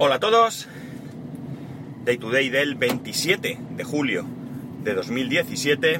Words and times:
Hola 0.00 0.14
a 0.14 0.20
todos. 0.20 0.68
Day 2.04 2.18
to 2.18 2.30
day 2.30 2.50
del 2.50 2.76
27 2.76 3.58
de 3.70 3.82
julio 3.82 4.24
de 4.84 4.94
2017. 4.94 5.98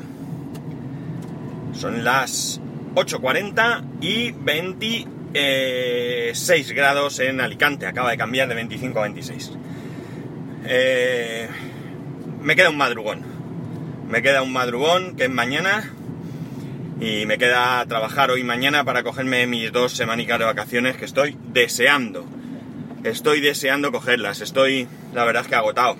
Son 1.72 2.04
las 2.04 2.60
8.40 2.94 3.82
y 4.00 4.30
26 4.30 6.72
grados 6.74 7.18
en 7.18 7.40
Alicante. 7.40 7.86
Acaba 7.86 8.12
de 8.12 8.16
cambiar 8.16 8.48
de 8.48 8.54
25 8.54 9.00
a 9.00 9.02
26. 9.02 9.50
Eh, 10.64 11.48
me 12.40 12.54
queda 12.54 12.70
un 12.70 12.76
madrugón. 12.76 13.22
Me 14.08 14.22
queda 14.22 14.42
un 14.42 14.52
madrugón 14.52 15.16
que 15.16 15.24
es 15.24 15.30
mañana. 15.30 15.92
Y 17.00 17.26
me 17.26 17.36
queda 17.36 17.84
trabajar 17.86 18.30
hoy 18.30 18.42
y 18.42 18.44
mañana 18.44 18.84
para 18.84 19.02
cogerme 19.02 19.48
mis 19.48 19.72
dos 19.72 19.94
semanicas 19.94 20.38
de 20.38 20.44
vacaciones 20.44 20.96
que 20.96 21.04
estoy 21.04 21.36
deseando. 21.48 22.37
Estoy 23.04 23.40
deseando 23.40 23.92
cogerlas. 23.92 24.40
Estoy, 24.40 24.88
la 25.14 25.24
verdad 25.24 25.42
es 25.42 25.48
que 25.48 25.54
agotado. 25.54 25.96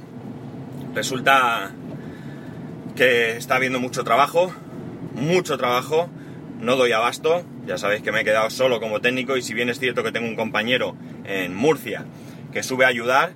Resulta 0.95 1.71
que 2.97 3.37
está 3.37 3.57
habiendo 3.57 3.79
mucho 3.79 4.03
trabajo. 4.03 4.53
Mucho 5.15 5.57
trabajo. 5.59 6.11
No 6.61 6.75
doy 6.77 6.91
abasto. 6.93 7.45
Ya 7.67 7.79
sabéis 7.79 8.03
que 8.03 8.11
me 8.11 8.23
he 8.23 8.25
quedado 8.25 8.51
solo 8.51 8.81
como 8.81 9.01
técnico 9.01 9.37
y 9.37 9.43
si 9.43 9.55
bien 9.55 9.69
es 9.69 9.79
cierto 9.79 10.03
que 10.03 10.11
tengo 10.11 10.27
un 10.27 10.35
compañero 10.35 10.97
en 11.25 11.55
Murcia 11.55 12.05
que 12.53 12.63
sube 12.63 12.85
a 12.85 12.89
ayudar, 12.89 13.33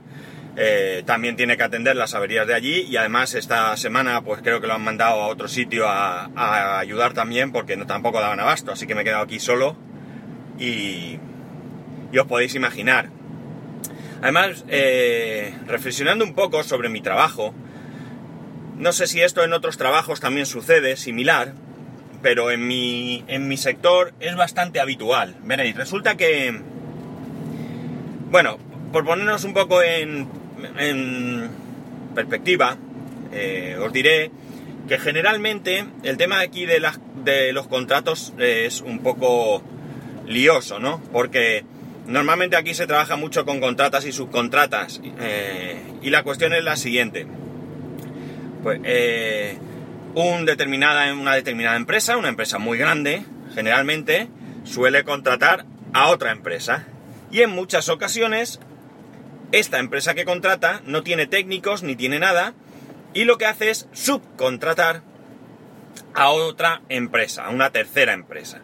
eh, 0.56 1.02
también 1.06 1.36
tiene 1.36 1.56
que 1.56 1.62
atender 1.62 1.94
las 1.96 2.14
averías 2.14 2.46
de 2.46 2.54
allí 2.54 2.80
y 2.80 2.96
además 2.96 3.34
esta 3.34 3.76
semana 3.76 4.22
pues 4.22 4.42
creo 4.42 4.60
que 4.60 4.66
lo 4.66 4.74
han 4.74 4.82
mandado 4.82 5.22
a 5.22 5.28
otro 5.28 5.48
sitio 5.48 5.86
a, 5.86 6.78
ayudar 6.78 7.12
también 7.12 7.52
porque 7.52 7.76
no, 7.76 7.86
tampoco 7.86 8.20
daban 8.20 8.40
abasto, 8.40 8.72
así 8.72 8.86
que 8.86 8.94
me 8.94 9.02
he 9.02 9.04
quedado 9.04 9.22
aquí 9.22 9.38
solo 9.38 9.76
y, 10.58 11.18
y 12.10 12.18
os 12.18 12.26
podéis 12.26 12.54
imaginar. 12.54 13.10
Además, 14.22 14.64
eh, 14.68 15.52
reflexionando 15.66 16.24
un 16.24 16.34
poco 16.34 16.62
sobre 16.62 16.88
mi 16.88 17.00
trabajo, 17.00 17.52
no 18.78 18.92
sé 18.92 19.08
si 19.08 19.20
esto 19.20 19.42
en 19.42 19.52
otros 19.52 19.76
trabajos 19.76 20.20
también 20.20 20.46
sucede, 20.46 20.96
similar, 20.96 21.54
pero 22.22 22.52
en 22.52 22.66
mi, 22.66 23.24
en 23.26 23.48
mi 23.48 23.56
sector 23.56 24.14
es 24.20 24.36
bastante 24.36 24.78
habitual. 24.78 25.36
Veréis, 25.42 25.76
resulta 25.76 26.16
que, 26.16 26.56
bueno, 28.30 28.58
por 28.92 29.04
ponernos 29.04 29.42
un 29.42 29.54
poco 29.54 29.82
en, 29.82 30.28
en 30.78 31.50
perspectiva, 32.14 32.76
eh, 33.32 33.76
os 33.80 33.92
diré 33.92 34.30
que 34.88 34.98
generalmente 34.98 35.84
el 36.04 36.16
tema 36.16 36.38
aquí 36.40 36.64
de, 36.64 36.80
de 37.24 37.52
los 37.52 37.66
contratos 37.66 38.34
es 38.38 38.82
un 38.82 39.00
poco 39.00 39.62
lioso, 40.26 40.78
¿no? 40.78 41.02
Porque 41.12 41.64
normalmente 42.06 42.56
aquí 42.56 42.74
se 42.74 42.86
trabaja 42.86 43.16
mucho 43.16 43.44
con 43.44 43.60
contratas 43.60 44.04
y 44.04 44.12
subcontratas. 44.12 45.00
Eh, 45.20 45.80
y 46.02 46.10
la 46.10 46.22
cuestión 46.22 46.52
es 46.52 46.64
la 46.64 46.76
siguiente. 46.76 47.26
Pues 48.62 48.80
eh, 48.84 49.58
un 50.14 50.44
determinada, 50.44 51.12
una 51.14 51.34
determinada 51.34 51.76
empresa, 51.76 52.16
una 52.16 52.28
empresa 52.28 52.58
muy 52.58 52.78
grande, 52.78 53.24
generalmente 53.54 54.28
suele 54.64 55.04
contratar 55.04 55.64
a 55.92 56.08
otra 56.08 56.32
empresa. 56.32 56.86
Y 57.30 57.40
en 57.40 57.50
muchas 57.50 57.88
ocasiones 57.88 58.60
esta 59.52 59.78
empresa 59.78 60.14
que 60.14 60.24
contrata 60.24 60.80
no 60.86 61.02
tiene 61.02 61.26
técnicos 61.26 61.82
ni 61.82 61.94
tiene 61.94 62.18
nada 62.18 62.54
y 63.14 63.24
lo 63.24 63.36
que 63.36 63.46
hace 63.46 63.70
es 63.70 63.88
subcontratar 63.92 65.02
a 66.14 66.30
otra 66.30 66.82
empresa, 66.88 67.44
a 67.44 67.50
una 67.50 67.70
tercera 67.70 68.14
empresa. 68.14 68.62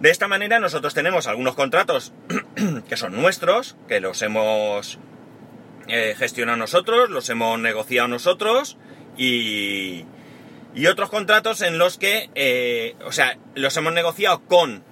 De 0.00 0.10
esta 0.10 0.28
manera 0.28 0.60
nosotros 0.60 0.94
tenemos 0.94 1.26
algunos 1.26 1.54
contratos 1.54 2.12
que 2.88 2.96
son 2.96 3.20
nuestros, 3.20 3.76
que 3.88 4.00
los 4.00 4.22
hemos 4.22 4.98
eh, 5.88 6.14
gestionado 6.16 6.56
nosotros, 6.56 7.10
los 7.10 7.28
hemos 7.30 7.58
negociado 7.58 8.06
nosotros 8.06 8.76
y, 9.16 10.04
y 10.74 10.86
otros 10.86 11.10
contratos 11.10 11.62
en 11.62 11.78
los 11.78 11.98
que, 11.98 12.30
eh, 12.36 12.94
o 13.04 13.10
sea, 13.10 13.38
los 13.54 13.76
hemos 13.76 13.92
negociado 13.92 14.40
con 14.44 14.84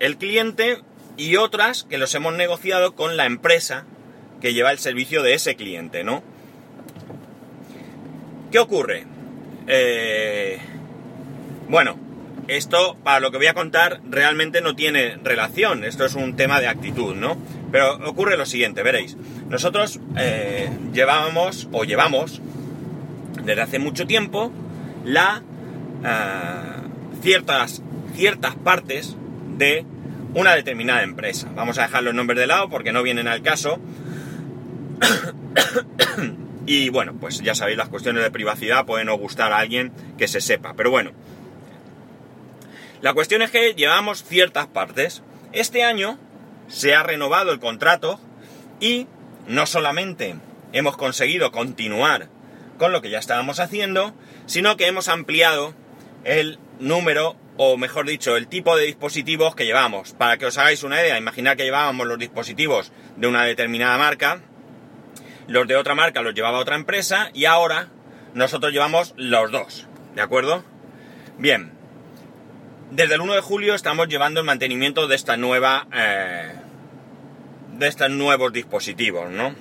el 0.00 0.18
cliente 0.18 0.82
y 1.16 1.36
otras 1.36 1.84
que 1.84 1.96
los 1.96 2.14
hemos 2.14 2.34
negociado 2.34 2.94
con 2.94 3.16
la 3.16 3.24
empresa 3.24 3.86
que 4.42 4.52
lleva 4.52 4.72
el 4.72 4.78
servicio 4.78 5.22
de 5.22 5.34
ese 5.34 5.54
cliente, 5.54 6.04
¿no? 6.04 6.22
¿Qué 8.50 8.58
ocurre? 8.58 9.06
Eh, 9.66 10.58
bueno, 11.68 11.96
esto 12.48 12.96
para 13.02 13.20
lo 13.20 13.30
que 13.30 13.38
voy 13.38 13.46
a 13.46 13.54
contar 13.54 14.00
realmente 14.08 14.60
no 14.60 14.74
tiene 14.74 15.18
relación, 15.22 15.84
esto 15.84 16.04
es 16.04 16.14
un 16.14 16.36
tema 16.36 16.60
de 16.60 16.68
actitud, 16.68 17.14
¿no? 17.14 17.36
Pero 17.70 17.94
ocurre 18.06 18.36
lo 18.36 18.46
siguiente, 18.46 18.82
veréis, 18.82 19.16
nosotros 19.48 20.00
eh, 20.16 20.70
llevábamos 20.92 21.68
o 21.72 21.84
llevamos 21.84 22.40
desde 23.44 23.62
hace 23.62 23.78
mucho 23.78 24.06
tiempo 24.06 24.52
la 25.04 25.42
eh, 26.04 27.20
ciertas, 27.22 27.82
ciertas 28.14 28.54
partes 28.56 29.16
de 29.56 29.84
una 30.34 30.54
determinada 30.54 31.02
empresa. 31.02 31.50
Vamos 31.54 31.78
a 31.78 31.82
dejar 31.82 32.02
los 32.02 32.14
nombres 32.14 32.38
de 32.38 32.46
lado 32.46 32.68
porque 32.68 32.92
no 32.92 33.02
vienen 33.02 33.28
al 33.28 33.42
caso, 33.42 33.78
y 36.66 36.88
bueno, 36.88 37.14
pues 37.18 37.40
ya 37.40 37.54
sabéis, 37.54 37.78
las 37.78 37.88
cuestiones 37.88 38.22
de 38.22 38.30
privacidad 38.30 38.86
pueden 38.86 39.06
no 39.06 39.16
gustar 39.16 39.52
a 39.52 39.58
alguien 39.58 39.92
que 40.18 40.28
se 40.28 40.40
sepa. 40.40 40.74
Pero 40.74 40.90
bueno, 40.90 41.12
la 43.02 43.14
cuestión 43.14 43.42
es 43.42 43.50
que 43.50 43.74
llevamos 43.74 44.22
ciertas 44.22 44.68
partes. 44.68 45.22
Este 45.52 45.82
año 45.82 46.18
se 46.68 46.94
ha 46.94 47.02
renovado 47.02 47.52
el 47.52 47.58
contrato 47.58 48.20
y 48.80 49.08
no 49.48 49.66
solamente 49.66 50.36
hemos 50.72 50.96
conseguido 50.96 51.50
continuar 51.50 52.28
con 52.78 52.92
lo 52.92 53.02
que 53.02 53.10
ya 53.10 53.18
estábamos 53.18 53.60
haciendo, 53.60 54.14
sino 54.46 54.76
que 54.76 54.86
hemos 54.86 55.08
ampliado 55.08 55.74
el 56.24 56.60
número, 56.78 57.36
o 57.56 57.76
mejor 57.76 58.06
dicho, 58.06 58.36
el 58.36 58.46
tipo 58.46 58.76
de 58.76 58.86
dispositivos 58.86 59.56
que 59.56 59.66
llevamos. 59.66 60.12
Para 60.12 60.38
que 60.38 60.46
os 60.46 60.56
hagáis 60.56 60.84
una 60.84 61.00
idea, 61.00 61.18
imaginar 61.18 61.56
que 61.56 61.64
llevábamos 61.64 62.06
los 62.06 62.18
dispositivos 62.18 62.92
de 63.16 63.26
una 63.26 63.44
determinada 63.44 63.98
marca, 63.98 64.40
los 65.48 65.66
de 65.66 65.76
otra 65.76 65.96
marca 65.96 66.22
los 66.22 66.34
llevaba 66.34 66.60
otra 66.60 66.76
empresa 66.76 67.30
y 67.34 67.46
ahora 67.46 67.88
nosotros 68.32 68.72
llevamos 68.72 69.12
los 69.16 69.50
dos, 69.50 69.88
¿de 70.14 70.22
acuerdo? 70.22 70.64
Bien, 71.36 71.72
desde 72.92 73.14
el 73.14 73.22
1 73.22 73.34
de 73.34 73.40
julio 73.40 73.74
estamos 73.74 74.06
llevando 74.08 74.40
el 74.40 74.46
mantenimiento 74.46 75.08
de 75.08 75.16
esta 75.16 75.38
nueva, 75.38 75.86
eh, 75.94 76.52
de 77.78 77.88
estos 77.88 78.10
nuevos 78.10 78.52
dispositivos, 78.52 79.30
¿no? 79.30 79.54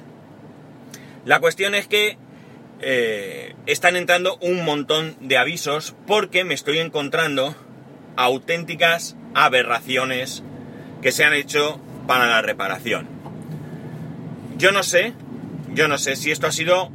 La 1.24 1.40
cuestión 1.40 1.74
es 1.74 1.88
que 1.88 2.18
eh, 2.82 3.56
están 3.68 3.96
entrando 3.96 4.38
un 4.42 4.66
montón 4.66 5.16
de 5.22 5.38
avisos 5.38 5.96
porque 6.08 6.44
me 6.44 6.54
estoy 6.54 6.80
encontrando 6.80 7.56
auténticas 8.18 9.16
aberraciones 9.34 10.44
que 11.02 11.14
se 11.14 11.24
han 11.24 11.34
hecho 11.34 11.80
para 12.08 12.28
la 12.28 12.42
reparación. 12.42 13.08
Yo 14.58 14.74
no 14.74 14.84
sé 14.84 15.14
yo 15.74 15.88
no 15.88 15.98
sé 15.98 16.18
si 16.18 16.32
esto 16.32 16.48
ha 16.48 16.52
sido 16.52 16.92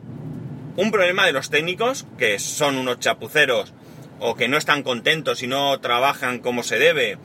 un 0.77 0.91
problema 0.91 1.25
de 1.25 1.33
los 1.33 1.49
técnicos, 1.49 2.07
que 2.19 2.39
son 2.39 2.77
unos 2.77 3.01
chapuceros, 3.01 3.73
o 4.19 4.35
que 4.35 4.49
no 4.49 4.57
están 4.57 4.83
contentos 4.83 5.43
y 5.43 5.47
no 5.47 5.79
trabajan 5.81 6.39
como 6.39 6.63
se 6.63 6.79
debe, 6.79 7.19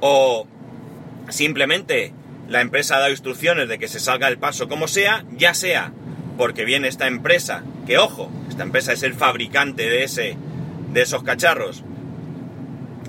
o 0.00 0.46
simplemente 1.28 2.12
la 2.48 2.60
empresa 2.60 2.96
ha 2.96 3.00
dado 3.00 3.10
instrucciones 3.10 3.68
de 3.68 3.78
que 3.78 3.88
se 3.88 4.00
salga 4.00 4.28
el 4.28 4.38
paso 4.38 4.68
como 4.68 4.88
sea, 4.88 5.24
ya 5.32 5.54
sea 5.54 5.92
porque 6.36 6.64
viene 6.64 6.88
esta 6.88 7.06
empresa, 7.06 7.62
que 7.86 7.98
ojo, 7.98 8.30
esta 8.48 8.62
empresa 8.62 8.92
es 8.92 9.02
el 9.02 9.14
fabricante 9.14 9.88
de, 9.88 10.04
ese, 10.04 10.36
de 10.92 11.02
esos 11.02 11.22
cacharros, 11.22 11.84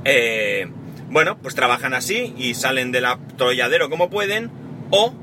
eh, 0.06 0.68
bueno, 1.10 1.38
pues 1.38 1.56
trabajan 1.56 1.94
así 1.94 2.34
y 2.38 2.56
salen 2.56 2.92
del 2.92 3.06
atolladero 3.06 3.90
como 3.90 4.10
pueden, 4.10 4.52
o 4.90 5.14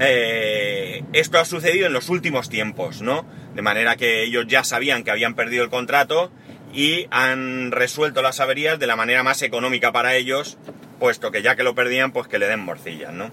eh, 0.00 1.04
esto 1.12 1.38
ha 1.38 1.44
sucedido 1.44 1.86
en 1.86 1.92
los 1.92 2.08
últimos 2.08 2.48
tiempos, 2.48 3.02
¿no? 3.02 3.26
De 3.54 3.62
manera 3.62 3.96
que 3.96 4.22
ellos 4.24 4.46
ya 4.46 4.64
sabían 4.64 5.04
que 5.04 5.10
habían 5.10 5.34
perdido 5.34 5.64
el 5.64 5.70
contrato 5.70 6.30
y 6.72 7.06
han 7.10 7.72
resuelto 7.72 8.22
las 8.22 8.40
averías 8.40 8.78
de 8.78 8.86
la 8.86 8.96
manera 8.96 9.22
más 9.22 9.42
económica 9.42 9.92
para 9.92 10.14
ellos, 10.14 10.58
puesto 10.98 11.30
que 11.30 11.42
ya 11.42 11.56
que 11.56 11.62
lo 11.62 11.74
perdían, 11.74 12.12
pues 12.12 12.28
que 12.28 12.38
le 12.38 12.46
den 12.46 12.60
morcillas, 12.60 13.12
¿no? 13.12 13.30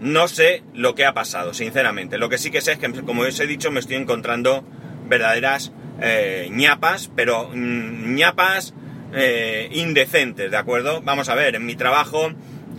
No 0.00 0.28
sé 0.28 0.62
lo 0.72 0.94
que 0.94 1.04
ha 1.04 1.12
pasado, 1.12 1.52
sinceramente. 1.52 2.16
Lo 2.16 2.30
que 2.30 2.38
sí 2.38 2.50
que 2.50 2.62
sé 2.62 2.72
es 2.72 2.78
que, 2.78 2.90
como 3.02 3.22
os 3.22 3.38
he 3.38 3.46
dicho, 3.46 3.70
me 3.70 3.80
estoy 3.80 3.96
encontrando 3.96 4.64
verdaderas 5.06 5.72
eh, 6.00 6.48
ñapas, 6.50 7.10
pero 7.14 7.50
mm, 7.52 8.14
ñapas 8.14 8.72
eh, 9.12 9.68
indecentes, 9.72 10.50
¿de 10.50 10.56
acuerdo? 10.56 11.02
Vamos 11.02 11.28
a 11.28 11.34
ver, 11.34 11.54
en 11.54 11.66
mi 11.66 11.76
trabajo 11.76 12.30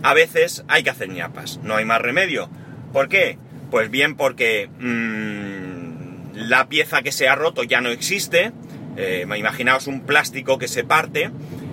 a 0.02 0.14
veces 0.14 0.64
hay 0.66 0.82
que 0.82 0.90
hacer 0.90 1.10
ñapas, 1.10 1.60
no 1.62 1.76
hay 1.76 1.84
más 1.84 2.00
remedio. 2.00 2.50
¿Por 2.92 3.08
qué? 3.08 3.38
Pues 3.70 3.90
bien 3.90 4.16
porque 4.16 4.68
mmm, 4.80 6.32
la 6.34 6.68
pieza 6.68 7.02
que 7.02 7.12
se 7.12 7.28
ha 7.28 7.36
roto 7.36 7.62
ya 7.62 7.80
no 7.80 7.90
existe, 7.90 8.52
eh, 8.96 9.24
imaginaos 9.36 9.86
un 9.86 10.02
plástico 10.02 10.58
que 10.58 10.68
se 10.68 10.84
parte 10.84 11.30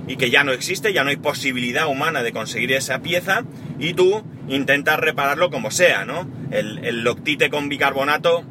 y 0.07 0.15
que 0.15 0.29
ya 0.29 0.43
no 0.43 0.51
existe, 0.51 0.93
ya 0.93 1.03
no 1.03 1.09
hay 1.09 1.17
posibilidad 1.17 1.87
humana 1.87 2.23
de 2.23 2.31
conseguir 2.31 2.71
esa 2.71 2.99
pieza 2.99 3.43
y 3.77 3.93
tú 3.93 4.23
intentas 4.47 4.99
repararlo 4.99 5.51
como 5.51 5.69
sea, 5.71 6.05
¿no? 6.05 6.27
El, 6.51 6.83
el 6.83 7.03
loctite 7.03 7.49
con 7.49 7.69
bicarbonato 7.69 8.43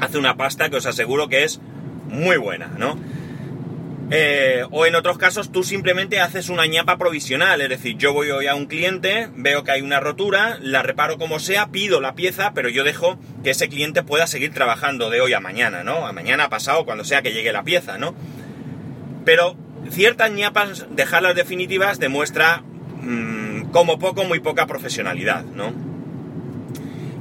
hace 0.00 0.18
una 0.18 0.36
pasta 0.36 0.70
que 0.70 0.76
os 0.76 0.86
aseguro 0.86 1.28
que 1.28 1.44
es 1.44 1.60
muy 2.08 2.36
buena, 2.36 2.70
¿no? 2.78 2.98
Eh, 4.10 4.64
o 4.70 4.84
en 4.84 4.94
otros 4.96 5.16
casos 5.16 5.50
tú 5.50 5.62
simplemente 5.62 6.20
haces 6.20 6.50
una 6.50 6.66
ñapa 6.66 6.98
provisional, 6.98 7.60
es 7.60 7.68
decir, 7.70 7.96
yo 7.96 8.12
voy 8.12 8.30
hoy 8.30 8.46
a 8.46 8.54
un 8.54 8.66
cliente, 8.66 9.30
veo 9.34 9.64
que 9.64 9.72
hay 9.72 9.80
una 9.80 9.98
rotura, 9.98 10.58
la 10.60 10.82
reparo 10.82 11.16
como 11.16 11.38
sea, 11.38 11.68
pido 11.68 12.00
la 12.00 12.14
pieza, 12.14 12.52
pero 12.54 12.68
yo 12.68 12.84
dejo 12.84 13.18
que 13.42 13.50
ese 13.50 13.68
cliente 13.68 14.02
pueda 14.02 14.26
seguir 14.26 14.52
trabajando 14.52 15.08
de 15.08 15.22
hoy 15.22 15.32
a 15.32 15.40
mañana, 15.40 15.84
¿no? 15.84 16.06
A 16.06 16.12
mañana, 16.12 16.50
pasado, 16.50 16.84
cuando 16.84 17.04
sea 17.04 17.22
que 17.22 17.32
llegue 17.32 17.52
la 17.52 17.64
pieza, 17.64 17.96
¿no? 17.96 18.14
Pero 19.24 19.56
ciertas 19.90 20.30
ñapas, 20.30 20.86
dejarlas 20.90 21.34
definitivas, 21.34 21.98
demuestra 21.98 22.62
mmm, 23.02 23.70
como 23.70 23.98
poco, 23.98 24.24
muy 24.24 24.40
poca 24.40 24.66
profesionalidad, 24.66 25.44
¿no? 25.44 25.72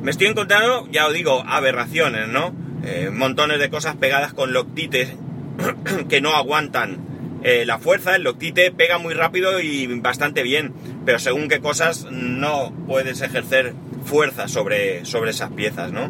Me 0.02 0.12
estoy 0.12 0.28
encontrando, 0.28 0.86
ya 0.92 1.08
os 1.08 1.14
digo, 1.14 1.46
aberraciones, 1.48 2.28
¿no? 2.28 2.54
Eh, 2.84 3.10
montones 3.10 3.60
de 3.60 3.70
cosas 3.70 3.96
pegadas 3.96 4.34
con 4.34 4.52
loctites 4.52 5.16
que 6.10 6.22
no 6.22 6.36
aguantan 6.36 6.98
eh, 7.44 7.66
la 7.66 7.78
fuerza, 7.78 8.16
el 8.16 8.24
loctite 8.24 8.72
pega 8.72 8.98
muy 8.98 9.14
rápido 9.14 9.60
y 9.60 9.88
bastante 10.00 10.44
bien, 10.44 10.74
pero 11.06 11.20
según 11.20 11.50
qué 11.50 11.60
cosas 11.60 12.08
no 12.10 12.74
puedes 12.88 13.22
ejercer 13.22 13.74
fuerza 14.06 14.48
sobre, 14.48 15.06
sobre 15.06 15.32
esas 15.32 15.52
piezas, 15.52 15.92
¿no? 15.92 16.10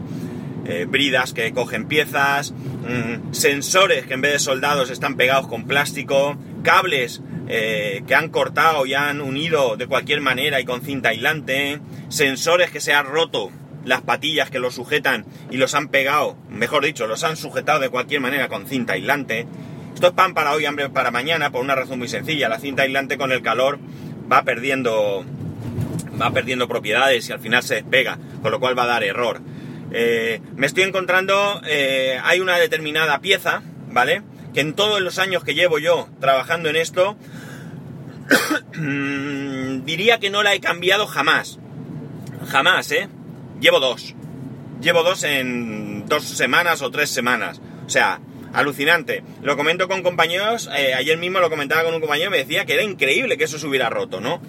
Eh, 0.66 0.86
bridas 0.88 1.34
que 1.34 1.52
cogen 1.52 1.88
piezas, 1.88 2.52
mmm, 2.52 3.34
sensores 3.34 4.06
que 4.06 4.14
en 4.14 4.22
vez 4.22 4.34
de 4.34 4.40
soldados 4.40 4.92
están 4.92 5.16
pegados 5.16 5.48
con 5.48 5.66
plástico, 5.66 6.38
cables 6.62 7.22
eh, 7.50 8.04
que 8.08 8.16
han 8.16 8.30
cortado 8.30 8.86
y 8.86 8.94
han 8.94 9.20
unido 9.20 9.76
de 9.76 9.88
cualquier 9.88 10.22
manera 10.22 10.62
y 10.62 10.66
con 10.66 10.82
cinta 10.82 11.10
aislante, 11.10 11.80
sensores 12.10 12.72
que 12.72 12.80
se 12.80 12.94
han 12.94 13.08
roto 13.08 13.52
las 13.86 14.02
patillas 14.02 14.50
que 14.50 14.60
los 14.60 14.76
sujetan 14.76 15.26
y 15.52 15.58
los 15.58 15.76
han 15.76 15.90
pegado, 15.90 16.38
mejor 16.50 16.86
dicho, 16.86 17.08
los 17.08 17.24
han 17.24 17.38
sujetado 17.38 17.80
de 17.80 17.90
cualquier 17.90 18.22
manera 18.22 18.48
con 18.48 18.66
cinta 18.66 18.94
aislante. 18.94 19.46
Esto 19.94 20.08
es 20.08 20.14
pan 20.14 20.34
para 20.34 20.54
hoy, 20.54 20.66
hambre 20.66 20.90
para 20.90 21.12
mañana, 21.12 21.52
por 21.52 21.62
una 21.62 21.76
razón 21.76 22.00
muy 22.00 22.08
sencilla. 22.08 22.50
La 22.50 22.60
cinta 22.60 22.84
aislante 22.84 23.18
con 23.18 23.32
el 23.32 23.42
calor 23.42 23.80
va 24.32 24.44
perdiendo, 24.44 25.24
va 26.20 26.32
perdiendo 26.32 26.68
propiedades 26.68 27.30
y 27.30 27.32
al 27.32 27.40
final 27.40 27.64
se 27.64 27.76
despega, 27.76 28.18
con 28.42 28.52
lo 28.52 28.60
cual 28.60 28.78
va 28.78 28.84
a 28.84 28.88
dar 28.88 29.04
error. 29.04 29.42
Eh, 29.92 30.42
me 30.56 30.66
estoy 30.66 30.84
encontrando, 30.84 31.62
eh, 31.68 32.20
hay 32.24 32.40
una 32.40 32.58
determinada 32.58 33.20
pieza, 33.20 33.62
¿vale? 33.92 34.24
Que 34.54 34.62
en 34.62 34.74
todos 34.74 35.02
los 35.02 35.20
años 35.20 35.44
que 35.44 35.54
llevo 35.54 35.78
yo 35.78 36.10
trabajando 36.20 36.70
en 36.70 36.76
esto, 36.76 37.16
diría 39.86 40.20
que 40.20 40.30
no 40.30 40.42
la 40.42 40.54
he 40.56 40.60
cambiado 40.60 41.06
jamás. 41.06 41.60
Jamás, 42.48 42.92
¿eh? 42.92 43.08
Llevo 43.64 43.80
dos. 43.80 44.14
Llevo 44.82 45.04
dos 45.04 45.24
en 45.24 46.06
dos 46.06 46.26
semanas 46.26 46.82
o 46.82 46.92
tres 46.92 47.10
semanas. 47.10 47.62
O 47.86 47.90
sea, 47.90 48.20
alucinante. 48.52 49.24
Lo 49.42 49.56
comento 49.56 49.88
con 49.88 50.04
compañeros, 50.04 50.70
eh, 50.76 50.94
ayer 50.94 51.18
mismo 51.18 51.40
lo 51.40 51.50
comentaba 51.50 51.86
con 51.86 51.94
un 51.94 52.02
compañero 52.02 52.28
y 52.28 52.32
me 52.32 52.38
decía 52.40 52.66
que 52.66 52.74
era 52.74 52.84
increíble 52.84 53.38
que 53.38 53.46
eso 53.46 53.58
se 53.58 53.66
hubiera 53.66 53.90
roto, 53.90 54.20
¿no? 54.20 54.42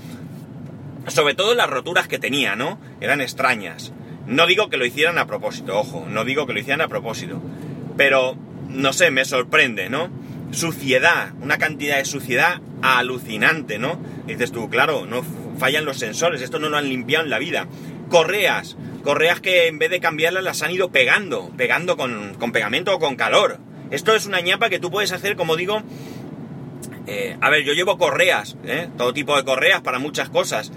Sobre 1.07 1.35
todo 1.35 1.55
las 1.55 1.71
roturas 1.71 2.09
que 2.09 2.19
tenía, 2.19 2.57
¿no? 2.57 2.81
Eran 3.01 3.21
extrañas. 3.21 3.93
No 4.27 4.49
digo 4.49 4.69
que 4.69 4.79
lo 4.79 4.85
hicieran 4.85 5.19
a 5.19 5.29
propósito, 5.29 5.79
ojo, 5.79 6.05
no 6.09 6.25
digo 6.25 6.45
que 6.49 6.53
lo 6.53 6.59
hicieran 6.59 6.81
a 6.81 6.89
propósito. 6.89 7.41
Pero, 7.97 8.37
no 8.69 8.93
sé, 8.93 9.13
me 9.13 9.25
sorprende, 9.25 9.91
¿no? 9.91 10.11
Suciedad, 10.51 11.35
una 11.41 11.59
cantidad 11.59 11.99
de 11.99 12.05
suciedad 12.05 12.61
alucinante, 12.83 13.79
¿no? 13.79 13.97
dices 14.27 14.51
tú, 14.51 14.69
claro, 14.71 15.07
no 15.07 15.23
fallan 15.59 15.85
los 15.85 15.99
sensores, 15.99 16.43
esto 16.43 16.59
no 16.59 16.69
lo 16.69 16.77
han 16.77 16.89
limpiado 16.89 17.25
en 17.25 17.31
la 17.31 17.39
vida. 17.39 17.69
Correas, 18.09 18.77
correas 19.03 19.41
que 19.41 19.67
en 19.67 19.79
vez 19.79 19.91
de 19.91 20.01
cambiarlas 20.01 20.45
las 20.45 20.63
han 20.63 20.71
ido 20.71 20.91
pegando, 20.91 21.51
pegando 21.57 21.97
con, 21.97 22.35
con 22.35 22.53
pegamento 22.53 22.95
o 22.95 22.99
con 22.99 23.17
calor. 23.17 23.59
Esto 23.91 24.15
es 24.15 24.27
una 24.27 24.41
ñapa 24.41 24.71
que 24.71 24.79
tú 24.79 24.91
puedes 24.91 25.13
hacer, 25.13 25.37
como 25.37 25.57
digo, 25.57 25.83
eh, 27.07 27.37
a 27.41 27.51
ver, 27.51 27.65
yo 27.65 27.75
llevo 27.75 27.99
correas, 27.99 28.57
¿eh? 28.65 28.89
todo 28.97 29.13
tipo 29.13 29.37
de 29.37 29.45
correas 29.45 29.83
para 29.83 29.99
muchas 29.99 30.31
cosas, 30.31 30.73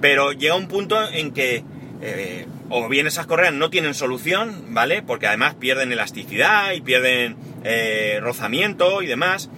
pero 0.00 0.32
llega 0.32 0.54
un 0.54 0.68
punto 0.68 0.96
en 1.10 1.32
que 1.32 1.64
eh, 2.00 2.46
o 2.68 2.88
bien 2.88 3.06
esas 3.06 3.26
correas 3.26 3.52
no 3.52 3.68
tienen 3.68 3.94
solución, 3.94 4.66
¿vale? 4.68 5.02
Porque 5.02 5.26
además 5.26 5.54
pierden 5.54 5.92
elasticidad 5.92 6.72
y 6.72 6.80
pierden 6.80 7.36
eh, 7.64 8.18
rozamiento 8.22 9.02
y 9.02 9.06
demás, 9.06 9.50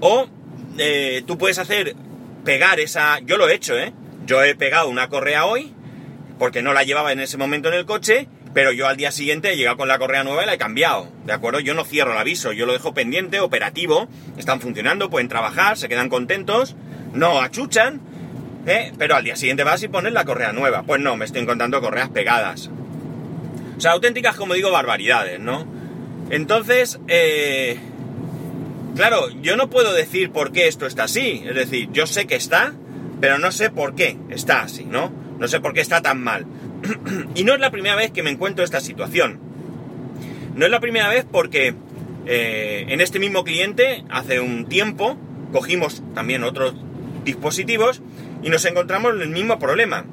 o 0.00 0.26
tú 1.26 1.38
puedes 1.38 1.58
hacer 1.58 1.96
pegar 2.44 2.80
esa, 2.80 3.18
yo 3.20 3.36
lo 3.36 3.48
he 3.48 3.54
hecho, 3.54 3.78
¿eh? 3.78 3.92
Yo 4.26 4.42
he 4.42 4.54
pegado 4.54 4.88
una 4.88 5.08
correa 5.08 5.44
hoy, 5.44 5.74
porque 6.38 6.62
no 6.62 6.72
la 6.72 6.84
llevaba 6.84 7.12
en 7.12 7.20
ese 7.20 7.36
momento 7.36 7.68
en 7.68 7.74
el 7.74 7.86
coche, 7.86 8.28
pero 8.54 8.72
yo 8.72 8.86
al 8.86 8.96
día 8.96 9.10
siguiente 9.12 9.52
he 9.52 9.56
llegado 9.56 9.76
con 9.76 9.88
la 9.88 9.98
correa 9.98 10.24
nueva 10.24 10.42
y 10.42 10.46
la 10.46 10.54
he 10.54 10.58
cambiado, 10.58 11.08
¿de 11.26 11.32
acuerdo? 11.32 11.60
Yo 11.60 11.74
no 11.74 11.84
cierro 11.84 12.12
el 12.12 12.18
aviso, 12.18 12.52
yo 12.52 12.66
lo 12.66 12.72
dejo 12.72 12.94
pendiente, 12.94 13.40
operativo, 13.40 14.08
están 14.36 14.60
funcionando, 14.60 15.10
pueden 15.10 15.28
trabajar, 15.28 15.76
se 15.76 15.88
quedan 15.88 16.08
contentos, 16.08 16.76
no 17.12 17.40
achuchan, 17.40 18.00
¿eh? 18.66 18.92
pero 18.98 19.16
al 19.16 19.24
día 19.24 19.36
siguiente 19.36 19.64
vas 19.64 19.82
y 19.82 19.88
pones 19.88 20.12
la 20.12 20.24
correa 20.24 20.52
nueva. 20.52 20.82
Pues 20.82 21.00
no, 21.00 21.16
me 21.16 21.24
estoy 21.24 21.42
encontrando 21.42 21.80
correas 21.80 22.10
pegadas. 22.10 22.70
O 23.76 23.80
sea, 23.80 23.92
auténticas, 23.92 24.36
como 24.36 24.54
digo, 24.54 24.70
barbaridades, 24.70 25.38
¿no? 25.40 25.66
Entonces, 26.30 26.98
eh, 27.08 27.78
claro, 28.96 29.30
yo 29.40 29.56
no 29.56 29.70
puedo 29.70 29.94
decir 29.94 30.30
por 30.30 30.52
qué 30.52 30.68
esto 30.68 30.86
está 30.86 31.04
así, 31.04 31.42
es 31.46 31.54
decir, 31.54 31.88
yo 31.92 32.06
sé 32.06 32.26
que 32.26 32.34
está, 32.34 32.74
pero 33.20 33.38
no 33.38 33.52
sé 33.52 33.70
por 33.70 33.94
qué 33.94 34.18
está 34.28 34.62
así, 34.62 34.84
¿no? 34.84 35.12
No 35.38 35.48
sé 35.48 35.60
por 35.60 35.72
qué 35.72 35.80
está 35.80 36.02
tan 36.02 36.22
mal. 36.22 36.46
y 37.34 37.44
no 37.44 37.54
es 37.54 37.60
la 37.60 37.70
primera 37.70 37.96
vez 37.96 38.10
que 38.10 38.22
me 38.22 38.30
encuentro 38.30 38.64
esta 38.64 38.80
situación. 38.80 39.40
No 40.54 40.64
es 40.64 40.70
la 40.70 40.80
primera 40.80 41.08
vez 41.08 41.24
porque 41.30 41.74
eh, 42.26 42.84
en 42.88 43.00
este 43.00 43.18
mismo 43.18 43.44
cliente, 43.44 44.04
hace 44.10 44.40
un 44.40 44.66
tiempo, 44.66 45.16
cogimos 45.52 46.02
también 46.14 46.44
otros 46.44 46.74
dispositivos 47.24 48.02
y 48.42 48.50
nos 48.50 48.64
encontramos 48.64 49.12
el 49.20 49.28
mismo 49.28 49.58
problema. 49.58 50.04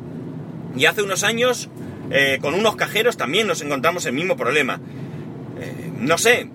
Y 0.78 0.86
hace 0.86 1.02
unos 1.02 1.24
años, 1.24 1.70
eh, 2.12 2.38
con 2.42 2.54
unos 2.54 2.76
cajeros 2.76 3.18
también 3.18 3.48
nos 3.48 3.62
encontramos 3.62 4.06
el 4.06 4.14
mismo 4.14 4.38
problema. 4.38 4.80
Eh, 5.60 5.92
no 6.00 6.18
sé, 6.18 6.50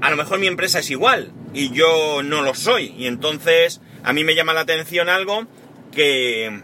a 0.00 0.10
lo 0.10 0.16
mejor 0.16 0.38
mi 0.38 0.46
empresa 0.46 0.80
es 0.80 0.90
igual 0.90 1.32
y 1.52 1.70
yo 1.70 2.22
no 2.22 2.42
lo 2.42 2.54
soy. 2.54 2.94
Y 2.98 3.06
entonces 3.06 3.80
a 4.02 4.12
mí 4.12 4.24
me 4.24 4.34
llama 4.34 4.52
la 4.52 4.60
atención 4.60 5.08
algo 5.08 5.46
que 5.90 6.60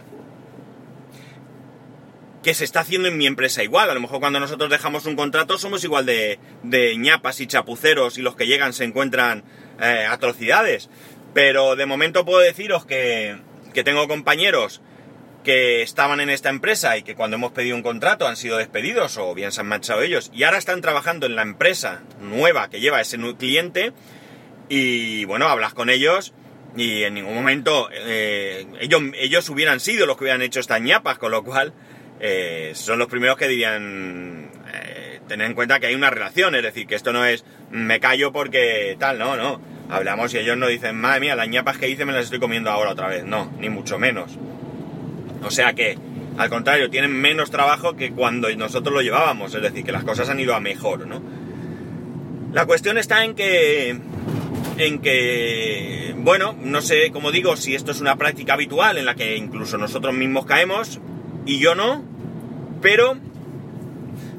que 2.42 2.54
se 2.54 2.64
está 2.64 2.80
haciendo 2.80 3.08
en 3.08 3.18
mi 3.18 3.26
empresa 3.26 3.62
igual. 3.62 3.90
A 3.90 3.94
lo 3.94 4.00
mejor 4.00 4.20
cuando 4.20 4.40
nosotros 4.40 4.70
dejamos 4.70 5.06
un 5.06 5.16
contrato 5.16 5.58
somos 5.58 5.84
igual 5.84 6.06
de, 6.06 6.38
de 6.62 6.96
ñapas 6.96 7.40
y 7.40 7.46
chapuceros 7.46 8.18
y 8.18 8.22
los 8.22 8.36
que 8.36 8.46
llegan 8.46 8.72
se 8.72 8.84
encuentran 8.84 9.44
eh, 9.80 10.06
atrocidades. 10.08 10.88
Pero 11.34 11.76
de 11.76 11.86
momento 11.86 12.24
puedo 12.24 12.40
deciros 12.40 12.86
que, 12.86 13.36
que 13.72 13.84
tengo 13.84 14.08
compañeros 14.08 14.80
que 15.44 15.82
estaban 15.82 16.20
en 16.20 16.28
esta 16.28 16.50
empresa 16.50 16.96
y 16.98 17.02
que 17.02 17.14
cuando 17.14 17.36
hemos 17.36 17.52
pedido 17.52 17.76
un 17.76 17.82
contrato 17.82 18.26
han 18.26 18.36
sido 18.36 18.58
despedidos 18.58 19.16
o 19.16 19.34
bien 19.34 19.52
se 19.52 19.60
han 19.62 19.68
marchado 19.68 20.02
ellos 20.02 20.30
y 20.34 20.42
ahora 20.42 20.58
están 20.58 20.82
trabajando 20.82 21.24
en 21.24 21.34
la 21.34 21.42
empresa 21.42 22.02
nueva 22.20 22.68
que 22.68 22.80
lleva 22.80 23.00
ese 23.00 23.18
cliente 23.38 23.92
y 24.68 25.24
bueno, 25.24 25.48
hablas 25.48 25.72
con 25.72 25.88
ellos 25.88 26.34
y 26.76 27.04
en 27.04 27.14
ningún 27.14 27.34
momento 27.34 27.88
eh, 27.90 28.66
ellos, 28.80 29.02
ellos 29.14 29.48
hubieran 29.48 29.80
sido 29.80 30.06
los 30.06 30.16
que 30.16 30.24
hubieran 30.24 30.42
hecho 30.42 30.60
estas 30.60 30.80
ñapas, 30.80 31.18
con 31.18 31.32
lo 31.32 31.42
cual 31.42 31.72
eh, 32.20 32.72
son 32.74 32.98
los 32.98 33.08
primeros 33.08 33.36
que 33.36 33.48
dirían 33.48 34.50
eh, 34.72 35.20
tener 35.26 35.46
en 35.46 35.54
cuenta 35.54 35.80
que 35.80 35.86
hay 35.86 35.94
una 35.94 36.10
relación, 36.10 36.54
es 36.54 36.62
decir, 36.62 36.86
que 36.86 36.94
esto 36.94 37.12
no 37.12 37.24
es 37.24 37.44
me 37.70 38.00
callo 38.00 38.32
porque 38.32 38.96
tal, 38.98 39.18
no, 39.18 39.36
no. 39.36 39.60
Hablamos 39.88 40.32
y 40.34 40.38
ellos 40.38 40.56
no 40.56 40.68
dicen, 40.68 40.96
madre 40.96 41.20
mía, 41.20 41.34
las 41.34 41.48
ñapas 41.48 41.78
que 41.78 41.88
hice 41.88 42.04
me 42.04 42.12
las 42.12 42.24
estoy 42.24 42.38
comiendo 42.38 42.70
ahora 42.70 42.90
otra 42.90 43.08
vez. 43.08 43.24
No, 43.24 43.50
ni 43.58 43.68
mucho 43.68 43.98
menos. 43.98 44.38
O 45.42 45.50
sea 45.50 45.72
que, 45.72 45.98
al 46.36 46.48
contrario, 46.48 46.90
tienen 46.90 47.12
menos 47.12 47.50
trabajo 47.50 47.96
que 47.96 48.12
cuando 48.12 48.54
nosotros 48.54 48.94
lo 48.94 49.02
llevábamos, 49.02 49.54
es 49.54 49.62
decir, 49.62 49.84
que 49.84 49.92
las 49.92 50.04
cosas 50.04 50.28
han 50.28 50.38
ido 50.38 50.54
a 50.54 50.60
mejor, 50.60 51.06
¿no? 51.06 51.22
La 52.52 52.66
cuestión 52.66 52.98
está 52.98 53.24
en 53.24 53.34
que, 53.34 53.96
en 54.76 54.98
que, 55.00 56.14
bueno, 56.18 56.56
no 56.62 56.82
sé, 56.82 57.10
como 57.10 57.32
digo, 57.32 57.56
si 57.56 57.74
esto 57.74 57.92
es 57.92 58.00
una 58.00 58.16
práctica 58.16 58.54
habitual 58.54 58.98
en 58.98 59.06
la 59.06 59.14
que 59.14 59.36
incluso 59.36 59.78
nosotros 59.78 60.14
mismos 60.14 60.46
caemos 60.46 61.00
y 61.46 61.58
yo 61.58 61.74
no, 61.74 62.04
pero 62.80 63.16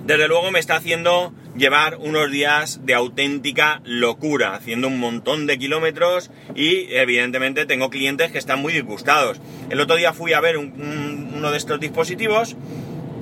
desde 0.05 0.27
luego 0.27 0.51
me 0.51 0.59
está 0.59 0.75
haciendo 0.75 1.33
llevar 1.55 1.97
unos 1.97 2.31
días 2.31 2.79
de 2.85 2.93
auténtica 2.93 3.81
locura, 3.85 4.55
haciendo 4.55 4.87
un 4.87 4.99
montón 4.99 5.47
de 5.47 5.57
kilómetros 5.57 6.31
y 6.55 6.87
evidentemente 6.93 7.65
tengo 7.65 7.89
clientes 7.89 8.31
que 8.31 8.37
están 8.37 8.61
muy 8.61 8.73
disgustados. 8.73 9.39
El 9.69 9.79
otro 9.79 9.95
día 9.95 10.13
fui 10.13 10.33
a 10.33 10.41
ver 10.41 10.57
un, 10.57 10.73
un, 10.73 11.33
uno 11.35 11.51
de 11.51 11.57
estos 11.57 11.79
dispositivos 11.79 12.55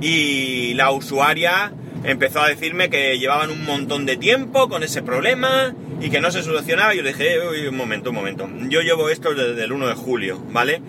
y 0.02 0.74
la 0.76 0.92
usuaria 0.92 1.74
empezó 2.04 2.42
a 2.42 2.48
decirme 2.48 2.90
que 2.90 3.18
llevaban 3.18 3.50
un 3.50 3.66
montón 3.66 4.06
de 4.06 4.18
tiempo 4.18 4.70
con 4.70 4.84
ese 4.84 5.02
problema 5.02 5.76
y 6.02 6.10
que 6.10 6.22
no 6.22 6.32
se 6.32 6.44
solucionaba. 6.44 6.94
Yo 6.94 7.02
le 7.02 7.10
dije, 7.10 7.40
uy, 7.48 7.68
un 7.68 7.76
momento, 7.76 8.10
un 8.12 8.16
momento. 8.16 8.50
Yo 8.70 8.82
llevo 8.82 9.10
esto 9.10 9.34
desde 9.34 9.64
el 9.64 9.72
1 9.72 9.88
de 9.88 9.96
julio, 9.96 10.42
¿vale? 10.52 10.82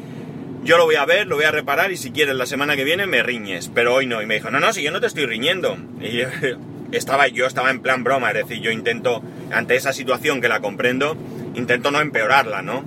Yo 0.62 0.76
lo 0.76 0.84
voy 0.84 0.96
a 0.96 1.06
ver, 1.06 1.26
lo 1.26 1.36
voy 1.36 1.46
a 1.46 1.50
reparar 1.50 1.90
y 1.90 1.96
si 1.96 2.10
quieres 2.10 2.34
la 2.34 2.44
semana 2.44 2.76
que 2.76 2.84
viene 2.84 3.06
me 3.06 3.22
riñes, 3.22 3.70
pero 3.74 3.94
hoy 3.94 4.06
no. 4.06 4.20
Y 4.20 4.26
me 4.26 4.34
dijo, 4.34 4.50
no, 4.50 4.60
no, 4.60 4.72
si 4.72 4.82
yo 4.82 4.90
no 4.90 5.00
te 5.00 5.06
estoy 5.06 5.24
riñendo. 5.26 5.78
Y 6.00 6.18
yo 6.18 6.26
estaba, 6.92 7.28
yo 7.28 7.46
estaba 7.46 7.70
en 7.70 7.80
plan 7.80 8.04
broma, 8.04 8.30
es 8.30 8.46
decir, 8.46 8.60
yo 8.60 8.70
intento, 8.70 9.22
ante 9.52 9.76
esa 9.76 9.92
situación 9.92 10.40
que 10.40 10.48
la 10.48 10.60
comprendo, 10.60 11.16
intento 11.54 11.90
no 11.90 12.00
empeorarla, 12.00 12.60
¿no? 12.62 12.84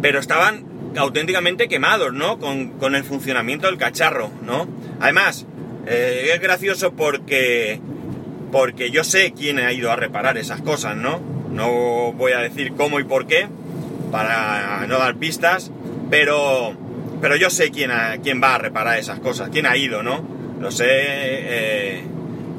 Pero 0.00 0.20
estaban 0.20 0.64
auténticamente 0.96 1.68
quemados, 1.68 2.12
¿no? 2.12 2.38
Con, 2.38 2.94
el 2.94 3.04
funcionamiento 3.04 3.66
del 3.66 3.76
cacharro, 3.76 4.30
¿no? 4.42 4.68
Además, 5.00 5.46
eh, 5.86 6.30
es 6.32 6.40
gracioso 6.40 6.92
porque, 6.92 7.80
porque 8.52 8.90
yo 8.90 9.02
sé 9.02 9.32
quién 9.32 9.58
ha 9.58 9.72
ido 9.72 9.90
a 9.90 9.96
reparar 9.96 10.38
esas 10.38 10.60
cosas, 10.60 10.96
¿no? 10.96 11.20
No 11.50 12.12
voy 12.12 12.32
a 12.32 12.38
decir 12.38 12.74
cómo 12.76 13.00
y 13.00 13.04
por 13.04 13.26
qué, 13.26 13.48
para 14.10 14.86
no 14.86 14.98
dar 14.98 15.16
pistas, 15.16 15.70
pero, 16.10 16.74
pero 17.20 17.36
yo 17.36 17.48
sé 17.48 17.70
quién, 17.70 17.92
quién 18.22 18.42
va 18.42 18.56
a 18.56 18.58
reparar 18.58 18.98
esas 18.98 19.20
cosas, 19.20 19.48
quién 19.50 19.66
ha 19.66 19.76
ido, 19.76 20.02
¿no? 20.02 20.22
Lo 20.60 20.70
sé 20.70 20.86
eh, 20.88 22.02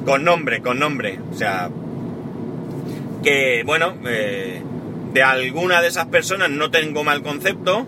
con 0.04 0.24
nombre, 0.24 0.60
con 0.62 0.78
nombre. 0.78 1.20
O 1.30 1.34
sea, 1.34 1.70
que 3.22 3.62
bueno, 3.64 3.94
eh, 4.06 4.60
de 5.12 5.22
alguna 5.22 5.82
de 5.82 5.88
esas 5.88 6.06
personas 6.06 6.50
no 6.50 6.70
tengo 6.70 7.04
mal 7.04 7.22
concepto, 7.22 7.86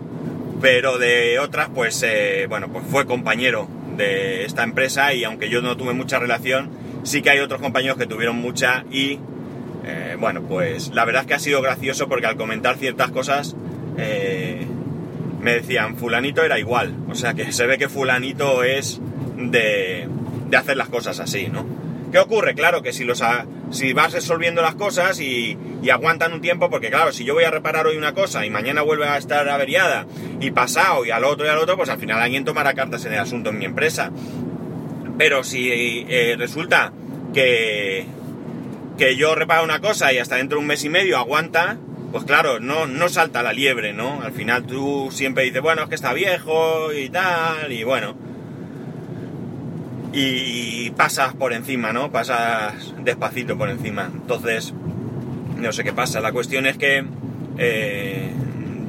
pero 0.61 0.99
de 0.99 1.39
otras, 1.39 1.69
pues 1.73 2.01
eh, 2.03 2.45
bueno, 2.47 2.69
pues 2.71 2.85
fue 2.89 3.05
compañero 3.05 3.67
de 3.97 4.45
esta 4.45 4.63
empresa 4.63 5.13
y 5.13 5.23
aunque 5.23 5.49
yo 5.49 5.61
no 5.61 5.75
tuve 5.75 5.93
mucha 5.93 6.19
relación, 6.19 6.69
sí 7.03 7.21
que 7.21 7.31
hay 7.31 7.39
otros 7.39 7.59
compañeros 7.59 7.97
que 7.97 8.05
tuvieron 8.05 8.37
mucha 8.37 8.85
y 8.91 9.19
bueno, 10.17 10.41
pues 10.41 10.91
la 10.95 11.05
verdad 11.05 11.23
es 11.23 11.27
que 11.27 11.33
ha 11.35 11.39
sido 11.39 11.61
gracioso 11.61 12.07
porque 12.07 12.25
al 12.25 12.37
comentar 12.37 12.77
ciertas 12.77 13.11
cosas 13.11 13.55
me 15.45 15.53
decían, 15.53 15.95
fulanito 15.95 16.43
era 16.43 16.57
igual. 16.57 16.95
O 17.07 17.13
sea 17.13 17.35
que 17.35 17.51
se 17.51 17.67
ve 17.67 17.77
que 17.77 17.87
fulanito 17.87 18.63
es 18.63 18.99
de, 19.37 20.09
de 20.49 20.57
hacer 20.57 20.75
las 20.75 20.89
cosas 20.89 21.19
así, 21.19 21.49
¿no? 21.49 21.63
¿Qué 22.11 22.17
ocurre? 22.17 22.55
Claro 22.55 22.81
que 22.81 22.93
si, 22.93 23.03
los 23.03 23.21
si 23.69 23.93
vas 23.93 24.13
resolviendo 24.13 24.63
las 24.63 24.73
cosas 24.73 25.19
y, 25.19 25.55
y, 25.83 25.89
aguantan 25.91 26.33
un 26.33 26.41
tiempo, 26.41 26.71
porque 26.71 26.89
claro, 26.89 27.11
si 27.11 27.25
yo 27.25 27.35
voy 27.35 27.43
a 27.43 27.51
reparar 27.51 27.85
hoy 27.85 27.95
una 27.95 28.15
cosa 28.15 28.43
y 28.43 28.49
mañana 28.49 28.81
vuelve 28.81 29.05
a 29.05 29.17
estar 29.17 29.47
averiada 29.47 30.07
y 30.41 30.49
pasado 30.49 31.05
y 31.05 31.11
al 31.11 31.23
otro 31.23 31.45
y 31.45 31.49
al 31.49 31.59
otro, 31.59 31.77
pues 31.77 31.89
al 31.89 31.99
final 31.99 32.19
alguien 32.19 32.43
tomará 32.43 32.73
cartas 32.73 33.05
en 33.05 33.13
el 33.13 33.19
asunto 33.19 33.51
en 33.51 33.59
mi 33.59 33.65
empresa. 33.65 34.11
Pero 35.19 35.43
si 35.43 35.69
eh, 36.09 36.35
resulta 36.39 36.91
que, 37.35 38.07
que 38.97 39.15
yo 39.15 39.35
reparo 39.35 39.63
una 39.63 39.79
cosa 39.79 40.11
y 40.11 40.17
hasta 40.17 40.37
dentro 40.37 40.57
de 40.57 40.61
un 40.61 40.67
mes 40.67 40.83
y 40.85 40.89
medio 40.89 41.19
aguanta, 41.19 41.77
pues 42.15 42.23
claro, 42.23 42.61
no, 42.61 42.87
no 42.87 43.09
salta 43.09 43.43
la 43.43 43.51
liebre, 43.51 43.91
¿no? 43.91 44.21
Al 44.21 44.31
final 44.31 44.63
tú 44.63 45.09
siempre 45.11 45.43
dices, 45.43 45.61
bueno, 45.61 45.81
es 45.81 45.89
que 45.89 45.95
está 45.95 46.13
viejo 46.13 46.93
y 46.93 47.09
tal, 47.09 47.73
y 47.73 47.83
bueno. 47.83 48.15
Y 50.13 50.91
pasas 50.91 51.33
por 51.33 51.51
encima, 51.51 51.91
¿no? 51.91 52.13
Pasas 52.13 52.93
despacito 53.03 53.57
por 53.57 53.69
encima. 53.69 54.09
Entonces, 54.13 54.73
no 55.57 55.73
sé 55.73 55.83
qué 55.83 55.91
pasa. 55.91 56.21
La 56.21 56.31
cuestión 56.31 56.65
es 56.65 56.77
que 56.77 57.03
eh, 57.57 58.31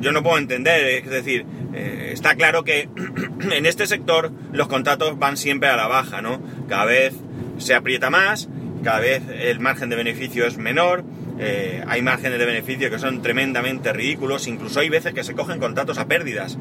yo 0.01 0.13
no 0.13 0.23
puedo 0.23 0.39
entender, 0.39 0.87
es 0.87 1.11
decir, 1.11 1.47
eh, 1.75 2.11
está 2.13 2.37
claro 2.37 2.63
que 2.63 2.89
en 3.51 3.67
este 3.67 3.89
sector 3.89 4.31
los 4.53 4.69
contratos 4.69 5.19
van 5.19 5.37
siempre 5.37 5.69
a 5.69 5.75
la 5.75 5.89
baja, 5.89 6.23
¿no? 6.23 6.41
Cada 6.69 6.85
vez 6.85 7.13
se 7.59 7.75
aprieta 7.75 8.09
más, 8.09 8.49
cada 8.85 9.01
vez 9.01 9.25
el 9.29 9.59
margen 9.59 9.91
de 9.91 9.97
beneficio 9.97 10.47
es 10.47 10.59
menor, 10.59 11.05
eh, 11.39 11.83
hay 11.87 12.03
márgenes 12.03 12.39
de 12.39 12.47
beneficio 12.47 12.91
que 12.91 12.99
son 12.99 13.23
tremendamente 13.23 13.93
ridículos, 13.93 14.47
incluso 14.47 14.81
hay 14.81 14.89
veces 14.89 15.13
que 15.13 15.25
se 15.25 15.35
cogen 15.35 15.59
contratos 15.59 15.99
a 15.99 16.07
pérdidas. 16.07 16.59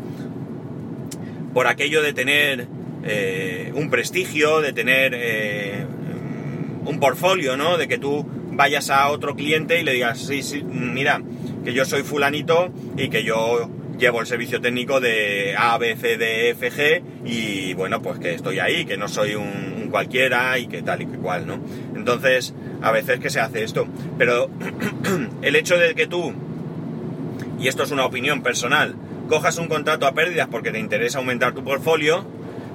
Por 1.53 1.67
aquello 1.67 2.01
de 2.01 2.13
tener 2.13 2.67
eh, 3.03 3.71
un 3.75 3.89
prestigio, 3.89 4.61
de 4.61 4.73
tener 4.73 5.13
eh, 5.15 5.85
un 6.85 6.99
portfolio, 6.99 7.55
¿no? 7.55 7.77
De 7.77 7.87
que 7.87 7.97
tú 7.97 8.25
vayas 8.51 8.89
a 8.89 9.09
otro 9.09 9.35
cliente 9.35 9.79
y 9.79 9.83
le 9.83 9.93
digas, 9.93 10.19
sí, 10.19 10.43
sí, 10.43 10.63
mira, 10.63 11.21
que 11.63 11.73
yo 11.73 11.85
soy 11.85 12.03
fulanito 12.03 12.71
y 12.97 13.09
que 13.09 13.23
yo 13.23 13.69
llevo 13.97 14.19
el 14.19 14.27
servicio 14.27 14.59
técnico 14.59 14.99
de 14.99 15.55
A, 15.57 15.77
B, 15.77 15.95
C, 15.95 16.17
D, 16.17 16.49
F, 16.49 16.71
G 16.71 17.01
y 17.25 17.73
bueno, 17.73 18.01
pues 18.01 18.19
que 18.19 18.33
estoy 18.33 18.59
ahí, 18.59 18.85
que 18.85 18.97
no 18.97 19.07
soy 19.07 19.35
un, 19.35 19.75
cualquiera 19.89 20.57
y 20.59 20.67
que 20.67 20.81
tal 20.81 21.01
y 21.01 21.05
que 21.05 21.17
cual, 21.17 21.47
¿no? 21.47 21.59
Entonces, 21.95 22.53
a 22.85 22.91
veces 22.91 23.19
que 23.19 23.31
se 23.31 23.39
hace 23.39 23.63
esto. 23.63 23.87
Pero 24.17 24.47
el 25.41 25.55
hecho 25.55 25.75
de 25.75 25.95
que 25.95 26.05
tú, 26.05 26.33
y 27.59 27.67
esto 27.67 27.81
es 27.81 27.89
una 27.89 28.05
opinión 28.05 28.43
personal, 28.43 28.95
cojas 29.27 29.57
un 29.57 29.67
contrato 29.67 30.05
a 30.05 30.13
pérdidas 30.13 30.47
porque 30.49 30.71
te 30.71 30.77
interesa 30.77 31.17
aumentar 31.17 31.53
tu 31.53 31.63
portfolio, 31.63 32.23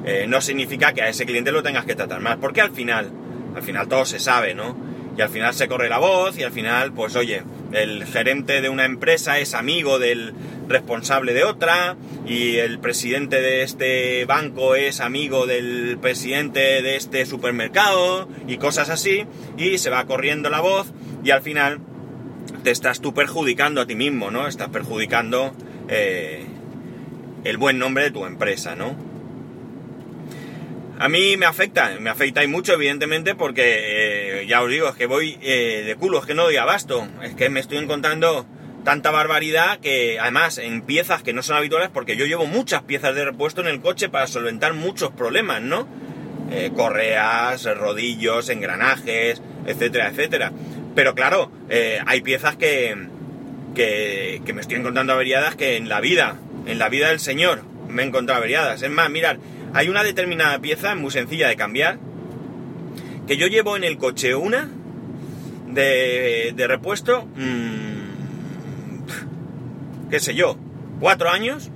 eh, 0.04 0.26
no 0.28 0.40
significa 0.40 0.92
que 0.92 1.02
a 1.02 1.08
ese 1.08 1.26
cliente 1.26 1.52
lo 1.52 1.62
tengas 1.62 1.84
que 1.84 1.94
tratar 1.94 2.20
más. 2.20 2.38
Porque 2.38 2.60
al 2.60 2.72
final, 2.72 3.08
al 3.54 3.62
final 3.62 3.86
todo 3.86 4.04
se 4.04 4.18
sabe, 4.18 4.52
¿no? 4.52 4.76
Y 5.16 5.20
al 5.20 5.28
final 5.28 5.54
se 5.54 5.68
corre 5.68 5.88
la 5.88 5.98
voz 5.98 6.36
y 6.36 6.42
al 6.42 6.50
final, 6.50 6.92
pues 6.92 7.14
oye, 7.14 7.44
el 7.72 8.04
gerente 8.04 8.60
de 8.60 8.68
una 8.68 8.84
empresa 8.84 9.38
es 9.38 9.54
amigo 9.54 9.98
del 9.98 10.34
responsable 10.68 11.32
de 11.32 11.44
otra 11.44 11.96
y 12.26 12.56
el 12.56 12.78
presidente 12.78 13.40
de 13.40 13.62
este 13.62 14.24
banco 14.24 14.74
es 14.74 15.00
amigo 15.00 15.46
del 15.46 15.98
presidente 16.00 16.82
de 16.82 16.96
este 16.96 17.26
supermercado 17.26 18.28
y 18.46 18.56
cosas 18.56 18.90
así 18.90 19.26
y 19.56 19.78
se 19.78 19.90
va 19.90 20.06
corriendo 20.06 20.50
la 20.50 20.60
voz 20.60 20.92
y 21.24 21.30
al 21.30 21.42
final 21.42 21.80
te 22.62 22.70
estás 22.70 23.00
tú 23.00 23.14
perjudicando 23.14 23.80
a 23.80 23.86
ti 23.86 23.94
mismo, 23.94 24.30
¿no? 24.30 24.46
Estás 24.46 24.68
perjudicando 24.68 25.52
eh, 25.88 26.44
el 27.44 27.56
buen 27.56 27.78
nombre 27.78 28.04
de 28.04 28.10
tu 28.10 28.26
empresa, 28.26 28.74
¿no? 28.76 29.09
A 31.00 31.08
mí 31.08 31.38
me 31.38 31.46
afecta, 31.46 31.96
me 31.98 32.10
afecta 32.10 32.44
y 32.44 32.46
mucho, 32.46 32.74
evidentemente, 32.74 33.34
porque 33.34 34.42
eh, 34.42 34.46
ya 34.46 34.60
os 34.60 34.68
digo, 34.68 34.86
es 34.86 34.96
que 34.96 35.06
voy 35.06 35.38
eh, 35.40 35.82
de 35.86 35.96
culo, 35.96 36.18
es 36.18 36.26
que 36.26 36.34
no 36.34 36.42
doy 36.42 36.58
abasto, 36.58 37.08
es 37.22 37.34
que 37.34 37.48
me 37.48 37.58
estoy 37.58 37.78
encontrando 37.78 38.44
tanta 38.84 39.10
barbaridad 39.10 39.80
que 39.80 40.18
además 40.20 40.58
en 40.58 40.82
piezas 40.82 41.22
que 41.22 41.32
no 41.32 41.42
son 41.42 41.56
habituales, 41.56 41.88
porque 41.88 42.16
yo 42.16 42.26
llevo 42.26 42.44
muchas 42.44 42.82
piezas 42.82 43.14
de 43.14 43.24
repuesto 43.24 43.62
en 43.62 43.68
el 43.68 43.80
coche 43.80 44.10
para 44.10 44.26
solventar 44.26 44.74
muchos 44.74 45.10
problemas, 45.12 45.62
¿no? 45.62 45.88
Eh, 46.50 46.70
correas, 46.76 47.64
rodillos, 47.78 48.50
engranajes, 48.50 49.40
etcétera, 49.64 50.08
etcétera. 50.08 50.52
Pero 50.94 51.14
claro, 51.14 51.50
hay 52.04 52.20
piezas 52.20 52.56
que, 52.56 52.94
que, 53.74 54.42
que 54.44 54.52
me 54.52 54.60
estoy 54.60 54.76
encontrando 54.76 55.14
averiadas 55.14 55.56
que 55.56 55.76
en 55.76 55.88
la 55.88 56.02
vida, 56.02 56.36
en 56.66 56.78
la 56.78 56.90
vida 56.90 57.08
del 57.08 57.20
Señor, 57.20 57.62
me 57.88 58.02
he 58.02 58.06
encontrado 58.06 58.38
averiadas. 58.38 58.82
Es 58.82 58.90
más, 58.90 59.08
mirad, 59.08 59.38
hay 59.72 59.88
una 59.88 60.02
determinada 60.02 60.58
pieza 60.58 60.94
muy 60.94 61.10
sencilla 61.10 61.48
de 61.48 61.56
cambiar, 61.56 61.98
que 63.26 63.36
yo 63.36 63.46
llevo 63.46 63.76
en 63.76 63.84
el 63.84 63.96
coche 63.98 64.34
una 64.34 64.68
de, 65.68 66.54
repuesto, 66.66 67.26
mmm, 67.36 68.00
qué 70.10 70.18
sé 70.20 70.34
yo, 70.34 70.56
cuatro 70.98 71.30
años. 71.30 71.70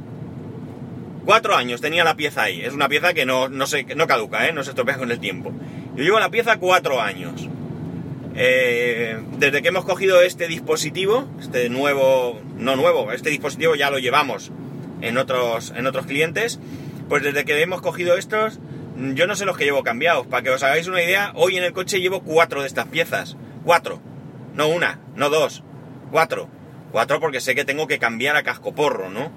Cuatro 1.25 1.57
años 1.57 1.81
tenía 1.81 2.05
la 2.05 2.17
pieza 2.17 2.43
ahí. 2.43 2.61
Es 2.61 2.75
una 2.75 2.87
pieza 2.87 3.15
que 3.15 3.25
no, 3.25 3.49
no, 3.49 3.67
se, 3.67 3.85
no 3.95 4.07
caduca, 4.07 4.47
¿eh? 4.47 4.53
no 4.53 4.63
se 4.63 4.71
estropea 4.71 4.99
con 4.99 5.11
el 5.11 5.21
tiempo. 5.21 5.53
Yo 5.97 6.05
llevo 6.05 6.21
la 6.21 6.31
pieza 6.31 6.59
cuatro 6.59 7.01
años. 7.01 7.49
Eh, 8.35 9.17
desde 9.39 9.63
que 9.63 9.69
hemos 9.69 9.87
cogido 9.87 10.21
este 10.21 10.49
dispositivo, 10.49 11.27
este 11.41 11.71
nuevo, 11.71 12.43
no 12.59 12.77
nuevo, 12.77 13.11
este 13.13 13.31
dispositivo 13.31 13.75
ya 13.75 13.91
lo 13.91 13.99
llevamos 13.99 14.51
en 15.01 15.17
otros, 15.17 15.73
en 15.75 15.87
otros 15.87 16.05
clientes 16.05 16.59
pues 17.09 17.23
desde 17.23 17.45
que 17.45 17.61
hemos 17.61 17.81
cogido 17.81 18.17
estos, 18.17 18.59
yo 18.97 19.27
no 19.27 19.37
sé 19.37 19.45
los 19.45 19.57
que 19.57 19.65
llevo 19.65 19.83
cambiados. 19.83 20.27
Para 20.27 20.43
que 20.43 20.51
os 20.51 20.63
hagáis 20.63 20.87
una 20.87 21.03
idea, 21.03 21.33
hoy 21.35 21.57
en 21.57 21.65
el 21.65 21.73
coche 21.73 22.01
llevo 22.01 22.23
cuatro 22.23 22.63
de 22.63 22.69
estas 22.69 22.87
piezas. 22.87 23.37
Cuatro. 23.65 24.01
No 24.55 24.69
una, 24.69 25.01
no 25.15 25.31
dos. 25.31 25.63
Cuatro. 26.11 26.49
Cuatro 26.93 27.21
porque 27.21 27.41
sé 27.41 27.55
que 27.55 27.65
tengo 27.65 27.87
que 27.87 27.99
cambiar 27.99 28.37
a 28.37 28.43
cascoporro, 28.43 29.11
¿no? 29.11 29.33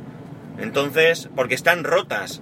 Entonces, 0.59 1.29
porque 1.35 1.55
están 1.55 1.83
rotas. 1.83 2.41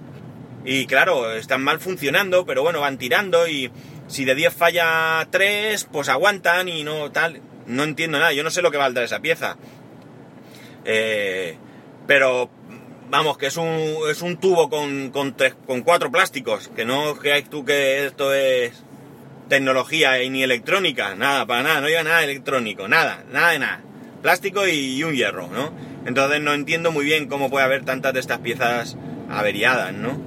Y 0.64 0.86
claro, 0.86 1.32
están 1.32 1.62
mal 1.62 1.78
funcionando, 1.78 2.44
pero 2.44 2.62
bueno, 2.62 2.80
van 2.80 2.98
tirando 2.98 3.46
y 3.48 3.70
si 4.08 4.24
de 4.24 4.34
10 4.34 4.52
falla 4.52 5.26
3, 5.30 5.88
pues 5.92 6.08
aguantan 6.08 6.68
y 6.68 6.84
no 6.84 7.10
tal. 7.12 7.40
No 7.66 7.84
entiendo 7.84 8.18
nada, 8.18 8.32
yo 8.32 8.42
no 8.42 8.50
sé 8.50 8.62
lo 8.62 8.70
que 8.70 8.78
va 8.78 8.86
a 8.86 8.90
dar 8.90 9.04
esa 9.04 9.20
pieza. 9.20 9.56
Eh, 10.84 11.56
pero 12.06 12.50
vamos, 13.10 13.38
que 13.38 13.46
es 13.46 13.56
un, 13.56 13.96
es 14.10 14.22
un 14.22 14.36
tubo 14.36 14.68
con, 14.68 15.10
con, 15.10 15.34
con 15.66 15.82
cuatro 15.82 16.10
plásticos, 16.10 16.68
que 16.74 16.84
no 16.84 17.14
creáis 17.16 17.48
tú 17.48 17.64
que 17.64 18.06
esto 18.06 18.32
es 18.34 18.82
tecnología 19.48 20.22
y 20.22 20.30
ni 20.30 20.42
electrónica, 20.42 21.14
nada, 21.14 21.46
para 21.46 21.62
nada, 21.62 21.80
no 21.80 21.88
lleva 21.88 22.02
nada 22.02 22.24
electrónico, 22.24 22.88
nada, 22.88 23.24
nada 23.30 23.50
de 23.50 23.58
nada. 23.58 23.80
Plástico 24.22 24.66
y, 24.66 25.02
un 25.04 25.14
hierro, 25.14 25.48
¿no? 25.48 25.72
Entonces 26.04 26.40
no 26.40 26.52
entiendo 26.52 26.90
muy 26.90 27.04
bien 27.04 27.28
cómo 27.28 27.50
puede 27.50 27.64
haber 27.64 27.84
tantas 27.84 28.12
de 28.12 28.20
estas 28.20 28.40
piezas 28.40 28.96
averiadas, 29.30 29.92
¿no? 29.92 30.20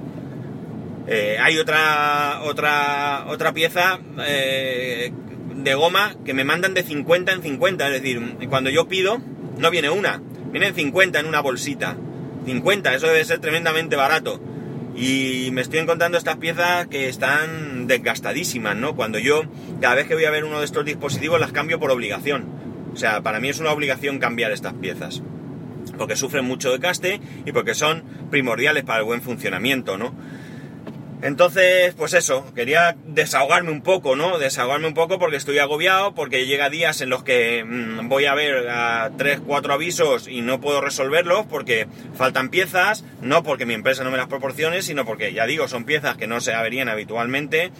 Eh, 1.06 1.38
hay 1.40 1.58
otra, 1.58 2.40
otra, 2.44 3.24
otra 3.28 3.52
pieza, 3.52 3.98
eh, 4.26 5.12
de 5.54 5.74
goma 5.74 6.16
que 6.24 6.34
me 6.34 6.44
mandan 6.44 6.74
de 6.74 6.82
50 6.82 7.32
en 7.32 7.42
50, 7.42 7.86
es 7.88 7.92
decir, 7.92 8.36
cuando 8.48 8.70
yo 8.70 8.88
pido, 8.88 9.20
no 9.58 9.70
viene 9.70 9.90
una, 9.90 10.22
vienen 10.50 10.74
50 10.74 11.20
en 11.20 11.26
una 11.26 11.40
bolsita. 11.40 11.96
50, 12.46 12.94
eso 12.94 13.06
debe 13.06 13.24
ser 13.24 13.38
tremendamente 13.38 13.96
barato. 13.96 14.40
Y 14.96 15.50
me 15.52 15.60
estoy 15.60 15.78
encontrando 15.78 16.18
estas 16.18 16.36
piezas 16.36 16.86
que 16.88 17.08
están 17.08 17.86
desgastadísimas, 17.86 18.76
¿no? 18.76 18.96
Cuando 18.96 19.18
yo, 19.18 19.42
cada 19.80 19.94
vez 19.94 20.06
que 20.06 20.14
voy 20.14 20.24
a 20.24 20.30
ver 20.30 20.44
uno 20.44 20.58
de 20.58 20.64
estos 20.64 20.84
dispositivos, 20.84 21.40
las 21.40 21.52
cambio 21.52 21.78
por 21.78 21.90
obligación. 21.90 22.46
O 22.92 22.96
sea, 22.96 23.22
para 23.22 23.40
mí 23.40 23.48
es 23.48 23.60
una 23.60 23.72
obligación 23.72 24.18
cambiar 24.18 24.50
estas 24.50 24.74
piezas. 24.74 25.22
Porque 25.96 26.16
sufren 26.16 26.44
mucho 26.44 26.72
de 26.72 26.80
caste 26.80 27.20
y 27.46 27.52
porque 27.52 27.74
son 27.74 28.02
primordiales 28.30 28.84
para 28.84 28.98
el 28.98 29.04
buen 29.04 29.22
funcionamiento, 29.22 29.96
¿no? 29.96 30.12
Entonces, 31.22 31.94
pues 31.94 32.14
eso, 32.14 32.46
quería 32.54 32.96
desahogarme 33.04 33.70
un 33.70 33.82
poco, 33.82 34.16
¿no? 34.16 34.38
Desahogarme 34.38 34.88
un 34.88 34.94
poco 34.94 35.18
porque 35.18 35.36
estoy 35.36 35.58
agobiado, 35.58 36.14
porque 36.14 36.46
llega 36.46 36.70
días 36.70 37.02
en 37.02 37.10
los 37.10 37.22
que 37.24 37.62
mmm, 37.62 38.08
voy 38.08 38.24
a 38.24 38.34
ver 38.34 38.68
a 38.70 39.10
3, 39.18 39.40
4 39.46 39.74
avisos 39.74 40.28
y 40.28 40.40
no 40.40 40.62
puedo 40.62 40.80
resolverlos 40.80 41.44
porque 41.44 41.86
faltan 42.14 42.48
piezas, 42.48 43.04
no 43.20 43.42
porque 43.42 43.66
mi 43.66 43.74
empresa 43.74 44.02
no 44.02 44.10
me 44.10 44.16
las 44.16 44.28
proporcione, 44.28 44.80
sino 44.80 45.04
porque, 45.04 45.34
ya 45.34 45.44
digo, 45.44 45.68
son 45.68 45.84
piezas 45.84 46.16
que 46.16 46.26
no 46.26 46.40
se 46.40 46.54
averían 46.54 46.88
habitualmente 46.88 47.70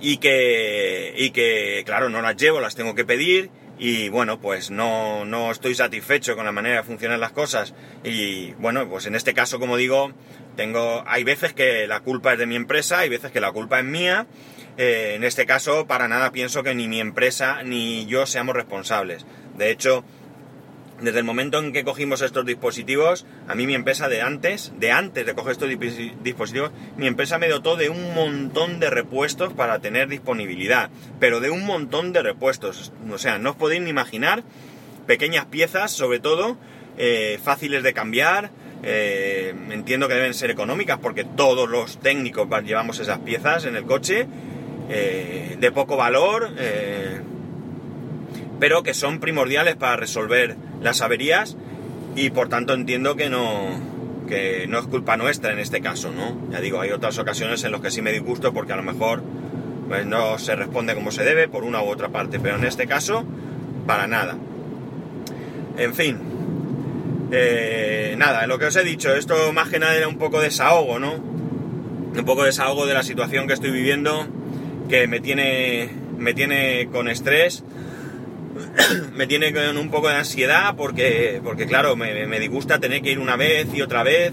y 0.00 0.16
que, 0.16 1.14
y 1.18 1.30
que, 1.30 1.82
claro, 1.84 2.08
no 2.08 2.22
las 2.22 2.36
llevo, 2.36 2.60
las 2.60 2.76
tengo 2.76 2.94
que 2.94 3.04
pedir 3.04 3.50
y 3.78 4.08
bueno, 4.08 4.40
pues 4.40 4.70
no, 4.70 5.24
no 5.24 5.50
estoy 5.50 5.74
satisfecho 5.74 6.36
con 6.36 6.44
la 6.44 6.52
manera 6.52 6.76
de 6.76 6.82
funcionar 6.84 7.18
las 7.18 7.32
cosas 7.32 7.74
y 8.04 8.52
bueno, 8.52 8.88
pues 8.88 9.06
en 9.06 9.14
este 9.14 9.34
caso, 9.34 9.58
como 9.58 9.76
digo, 9.76 10.12
tengo, 10.56 11.02
hay 11.06 11.24
veces 11.24 11.52
que 11.52 11.86
la 11.86 12.00
culpa 12.00 12.34
es 12.34 12.38
de 12.38 12.46
mi 12.46 12.56
empresa, 12.56 13.00
hay 13.00 13.08
veces 13.08 13.32
que 13.32 13.40
la 13.40 13.52
culpa 13.52 13.80
es 13.80 13.84
mía. 13.84 14.26
Eh, 14.76 15.12
en 15.14 15.24
este 15.24 15.46
caso, 15.46 15.86
para 15.86 16.08
nada 16.08 16.32
pienso 16.32 16.62
que 16.62 16.74
ni 16.74 16.88
mi 16.88 17.00
empresa 17.00 17.62
ni 17.62 18.06
yo 18.06 18.26
seamos 18.26 18.54
responsables. 18.54 19.24
De 19.56 19.70
hecho, 19.70 20.04
desde 21.00 21.18
el 21.18 21.24
momento 21.24 21.58
en 21.58 21.72
que 21.72 21.84
cogimos 21.84 22.22
estos 22.22 22.46
dispositivos, 22.46 23.26
a 23.48 23.54
mí 23.54 23.66
mi 23.66 23.74
empresa 23.74 24.08
de 24.08 24.22
antes, 24.22 24.72
de 24.78 24.92
antes 24.92 25.26
de 25.26 25.34
coger 25.34 25.52
estos 25.52 25.68
dispositivos, 25.68 26.70
mi 26.96 27.06
empresa 27.06 27.38
me 27.38 27.48
dotó 27.48 27.76
de 27.76 27.88
un 27.88 28.14
montón 28.14 28.80
de 28.80 28.90
repuestos 28.90 29.52
para 29.52 29.80
tener 29.80 30.08
disponibilidad, 30.08 30.90
pero 31.20 31.40
de 31.40 31.50
un 31.50 31.66
montón 31.66 32.12
de 32.12 32.22
repuestos. 32.22 32.92
O 33.10 33.18
sea, 33.18 33.38
no 33.38 33.50
os 33.50 33.56
podéis 33.56 33.82
ni 33.82 33.90
imaginar 33.90 34.44
pequeñas 35.06 35.46
piezas, 35.46 35.90
sobre 35.90 36.20
todo, 36.20 36.56
eh, 36.96 37.38
fáciles 37.42 37.82
de 37.82 37.92
cambiar, 37.92 38.50
eh, 38.82 39.54
entiendo 39.70 40.08
que 40.08 40.14
deben 40.14 40.34
ser 40.34 40.50
económicas 40.50 40.98
porque 40.98 41.24
todos 41.24 41.68
los 41.68 41.98
técnicos 42.00 42.46
llevamos 42.64 43.00
esas 43.00 43.18
piezas 43.18 43.64
en 43.64 43.76
el 43.76 43.84
coche, 43.84 44.26
eh, 44.90 45.56
de 45.58 45.72
poco 45.72 45.96
valor, 45.96 46.50
pero 48.60 48.82
que 48.82 48.94
son 48.94 49.20
primordiales 49.20 49.76
para 49.76 49.96
resolver 49.96 50.56
las 50.82 51.00
averías 51.00 51.56
y 52.16 52.30
por 52.30 52.48
tanto 52.48 52.74
entiendo 52.74 53.16
que 53.16 53.28
no, 53.28 53.80
que 54.28 54.66
no 54.68 54.78
es 54.78 54.86
culpa 54.86 55.16
nuestra 55.16 55.52
en 55.52 55.58
este 55.58 55.80
caso, 55.80 56.12
¿no? 56.12 56.50
Ya 56.50 56.60
digo, 56.60 56.80
hay 56.80 56.90
otras 56.90 57.18
ocasiones 57.18 57.64
en 57.64 57.72
las 57.72 57.80
que 57.80 57.90
sí 57.90 58.02
me 58.02 58.12
disgusto 58.12 58.52
porque 58.52 58.72
a 58.72 58.76
lo 58.76 58.82
mejor 58.82 59.22
pues, 59.88 60.06
no 60.06 60.38
se 60.38 60.56
responde 60.56 60.94
como 60.94 61.10
se 61.10 61.24
debe 61.24 61.48
por 61.48 61.64
una 61.64 61.82
u 61.82 61.86
otra 61.86 62.08
parte, 62.08 62.40
pero 62.40 62.56
en 62.56 62.64
este 62.64 62.86
caso, 62.86 63.24
para 63.86 64.06
nada. 64.06 64.36
En 65.76 65.94
fin, 65.94 66.18
eh, 67.32 68.14
nada, 68.16 68.46
lo 68.46 68.58
que 68.58 68.66
os 68.66 68.76
he 68.76 68.84
dicho, 68.84 69.14
esto 69.14 69.52
más 69.52 69.68
que 69.68 69.78
nada 69.78 69.96
era 69.96 70.08
un 70.08 70.18
poco 70.18 70.38
de 70.38 70.46
desahogo, 70.46 70.98
¿no? 70.98 71.14
Un 71.14 72.24
poco 72.24 72.42
de 72.42 72.46
desahogo 72.46 72.86
de 72.86 72.94
la 72.94 73.02
situación 73.02 73.46
que 73.46 73.54
estoy 73.54 73.72
viviendo, 73.72 74.26
que 74.88 75.08
me 75.08 75.20
tiene, 75.20 75.90
me 76.16 76.32
tiene 76.32 76.88
con 76.92 77.08
estrés, 77.08 77.64
me 79.14 79.26
tiene 79.26 79.52
un 79.70 79.90
poco 79.90 80.08
de 80.08 80.16
ansiedad, 80.16 80.74
porque, 80.76 81.40
porque 81.42 81.66
claro, 81.66 81.96
me, 81.96 82.40
disgusta 82.40 82.78
tener 82.78 83.02
que 83.02 83.12
ir 83.12 83.18
una 83.18 83.36
vez 83.36 83.68
y 83.74 83.82
otra 83.82 84.02
vez, 84.02 84.32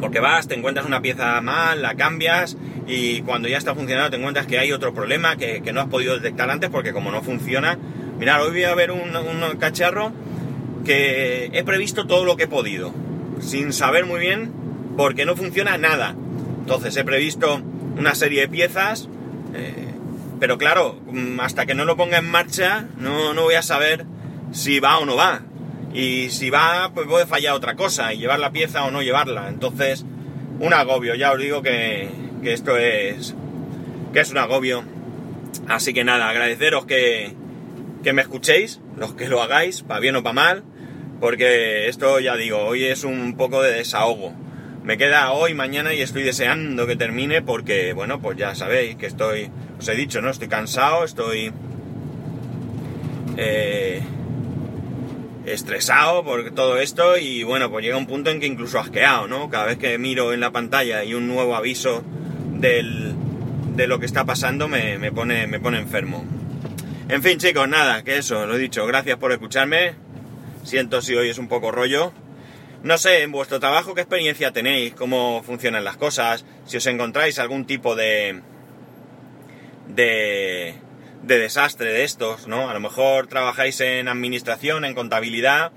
porque 0.00 0.20
vas, 0.20 0.48
te 0.48 0.54
encuentras 0.54 0.86
una 0.86 1.02
pieza 1.02 1.40
mal, 1.40 1.82
la 1.82 1.94
cambias 1.94 2.56
y 2.86 3.20
cuando 3.22 3.48
ya 3.48 3.58
está 3.58 3.74
funcionando 3.74 4.10
te 4.10 4.16
encuentras 4.16 4.46
que 4.46 4.58
hay 4.58 4.72
otro 4.72 4.92
problema 4.94 5.36
que, 5.36 5.62
que 5.62 5.72
no 5.72 5.80
has 5.80 5.88
podido 5.88 6.14
detectar 6.14 6.50
antes 6.50 6.70
porque 6.70 6.92
como 6.92 7.10
no 7.10 7.22
funciona, 7.22 7.78
mirad, 8.18 8.42
hoy 8.42 8.50
voy 8.50 8.64
a 8.64 8.74
ver 8.74 8.90
un, 8.90 9.14
un 9.14 9.56
cacharro 9.58 10.12
que 10.84 11.50
he 11.52 11.62
previsto 11.64 12.06
todo 12.06 12.24
lo 12.24 12.36
que 12.36 12.44
he 12.44 12.48
podido, 12.48 12.92
sin 13.40 13.72
saber 13.72 14.06
muy 14.06 14.20
bien 14.20 14.50
porque 14.96 15.24
no 15.24 15.36
funciona 15.36 15.78
nada. 15.78 16.14
Entonces 16.60 16.96
he 16.96 17.04
previsto 17.04 17.60
una 17.96 18.14
serie 18.14 18.42
de 18.42 18.48
piezas, 18.48 19.08
eh, 19.54 19.89
pero 20.40 20.58
claro, 20.58 20.98
hasta 21.38 21.66
que 21.66 21.74
no 21.74 21.84
lo 21.84 21.96
ponga 21.96 22.18
en 22.18 22.28
marcha 22.28 22.86
no, 22.96 23.34
no 23.34 23.42
voy 23.42 23.54
a 23.54 23.62
saber 23.62 24.06
si 24.52 24.80
va 24.80 24.98
o 24.98 25.04
no 25.04 25.14
va. 25.14 25.42
Y 25.92 26.30
si 26.30 26.50
va, 26.50 26.92
pues 26.94 27.06
puede 27.06 27.26
fallar 27.26 27.54
otra 27.54 27.74
cosa, 27.76 28.12
y 28.14 28.18
llevar 28.18 28.38
la 28.38 28.52
pieza 28.52 28.84
o 28.84 28.90
no 28.90 29.02
llevarla. 29.02 29.48
Entonces, 29.48 30.04
un 30.60 30.72
agobio, 30.72 31.14
ya 31.14 31.32
os 31.32 31.38
digo 31.38 31.62
que, 31.62 32.08
que 32.42 32.52
esto 32.52 32.76
es, 32.76 33.34
que 34.12 34.20
es 34.20 34.30
un 34.30 34.38
agobio. 34.38 34.84
Así 35.68 35.92
que 35.92 36.04
nada, 36.04 36.28
agradeceros 36.28 36.86
que, 36.86 37.34
que 38.02 38.12
me 38.12 38.22
escuchéis, 38.22 38.80
los 38.96 39.14
que 39.14 39.28
lo 39.28 39.42
hagáis, 39.42 39.82
para 39.82 40.00
bien 40.00 40.16
o 40.16 40.22
para 40.22 40.32
mal, 40.32 40.64
porque 41.20 41.88
esto 41.88 42.18
ya 42.20 42.36
digo, 42.36 42.58
hoy 42.58 42.84
es 42.84 43.04
un 43.04 43.36
poco 43.36 43.62
de 43.62 43.72
desahogo. 43.72 44.32
Me 44.84 44.96
queda 44.96 45.32
hoy, 45.32 45.54
mañana 45.54 45.92
y 45.92 46.00
estoy 46.00 46.22
deseando 46.22 46.86
que 46.86 46.96
termine 46.96 47.42
porque, 47.42 47.92
bueno, 47.92 48.20
pues 48.20 48.38
ya 48.38 48.54
sabéis 48.54 48.96
que 48.96 49.06
estoy, 49.06 49.50
os 49.80 49.88
he 49.88 49.94
dicho, 49.94 50.20
¿no? 50.20 50.30
Estoy 50.30 50.48
cansado, 50.48 51.04
estoy 51.04 51.52
eh, 53.36 54.02
estresado 55.46 56.22
por 56.22 56.50
todo 56.52 56.78
esto 56.78 57.16
y, 57.16 57.42
bueno, 57.42 57.70
pues 57.70 57.84
llega 57.84 57.96
un 57.96 58.06
punto 58.06 58.30
en 58.30 58.40
que 58.40 58.46
incluso 58.46 58.78
asqueado, 58.78 59.26
¿no? 59.26 59.48
Cada 59.48 59.64
vez 59.64 59.78
que 59.78 59.96
miro 59.96 60.32
en 60.32 60.40
la 60.40 60.50
pantalla 60.50 61.02
y 61.02 61.14
un 61.14 61.26
nuevo 61.26 61.56
aviso 61.56 62.04
de 62.58 63.86
lo 63.86 63.98
que 63.98 64.04
está 64.04 64.26
pasando 64.26 64.68
me, 64.68 64.98
me, 64.98 65.12
pone, 65.12 65.46
me 65.46 65.60
pone 65.60 65.78
enfermo. 65.78 66.24
En 67.08 67.22
fin, 67.22 67.38
chicos, 67.38 67.66
nada, 67.66 68.04
que 68.04 68.18
eso, 68.18 68.46
lo 68.46 68.56
he 68.56 68.58
dicho, 68.58 68.86
gracias 68.86 69.16
por 69.16 69.32
escucharme. 69.32 69.94
Siento 70.62 71.00
si 71.00 71.14
hoy 71.14 71.30
es 71.30 71.38
un 71.38 71.48
poco 71.48 71.70
rollo. 71.70 72.12
No 72.82 72.98
sé, 72.98 73.22
en 73.22 73.32
vuestro 73.32 73.60
trabajo, 73.60 73.94
¿qué 73.94 74.02
experiencia 74.02 74.52
tenéis? 74.52 74.94
¿Cómo 74.94 75.42
funcionan 75.42 75.84
las 75.84 75.96
cosas? 75.96 76.44
Si 76.66 76.76
os 76.76 76.86
encontráis 76.86 77.38
algún 77.38 77.64
tipo 77.64 77.96
de. 77.96 78.42
De. 79.94 80.74
de 81.22 81.38
desastre 81.38 81.92
de 81.92 82.04
estos, 82.04 82.46
¿no? 82.46 82.70
A 82.70 82.74
lo 82.74 82.80
mejor 82.80 83.26
trabajáis 83.26 83.80
en 83.80 84.08
administración, 84.08 84.84
en 84.84 84.94
contabilidad, 84.94 85.72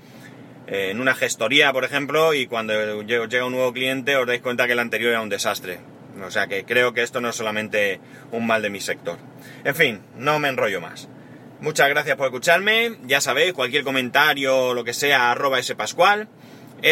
en 0.66 1.00
una 1.00 1.14
gestoría, 1.14 1.72
por 1.72 1.84
ejemplo, 1.84 2.34
y 2.34 2.46
cuando 2.46 3.02
llega 3.02 3.44
un 3.44 3.52
nuevo 3.52 3.72
cliente 3.72 4.16
os 4.16 4.26
dais 4.26 4.40
cuenta 4.40 4.66
que 4.66 4.72
el 4.72 4.78
anterior 4.78 5.10
era 5.10 5.20
un 5.20 5.28
desastre. 5.28 5.78
O 6.22 6.30
sea 6.30 6.46
que 6.46 6.64
creo 6.64 6.94
que 6.94 7.02
esto 7.02 7.20
no 7.20 7.28
es 7.28 7.36
solamente 7.36 8.00
un 8.30 8.46
mal 8.46 8.62
de 8.62 8.70
mi 8.70 8.80
sector. 8.80 9.18
En 9.64 9.74
fin, 9.74 10.02
no 10.16 10.38
me 10.38 10.48
enrollo 10.48 10.80
más. 10.80 11.08
Muchas 11.60 11.88
gracias 11.88 12.16
por 12.16 12.26
escucharme. 12.26 12.98
Ya 13.04 13.20
sabéis, 13.20 13.52
cualquier 13.52 13.84
comentario 13.84 14.74
lo 14.74 14.84
que 14.84 14.92
sea, 14.92 15.30
arroba 15.30 15.62
spascual, 15.62 16.28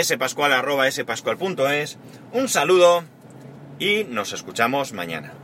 spascual 0.02 0.52
arroba 0.52 0.90
spascual.es. 0.90 1.98
Un 2.32 2.48
saludo 2.48 3.04
y 3.78 4.04
nos 4.04 4.32
escuchamos 4.32 4.92
mañana. 4.92 5.34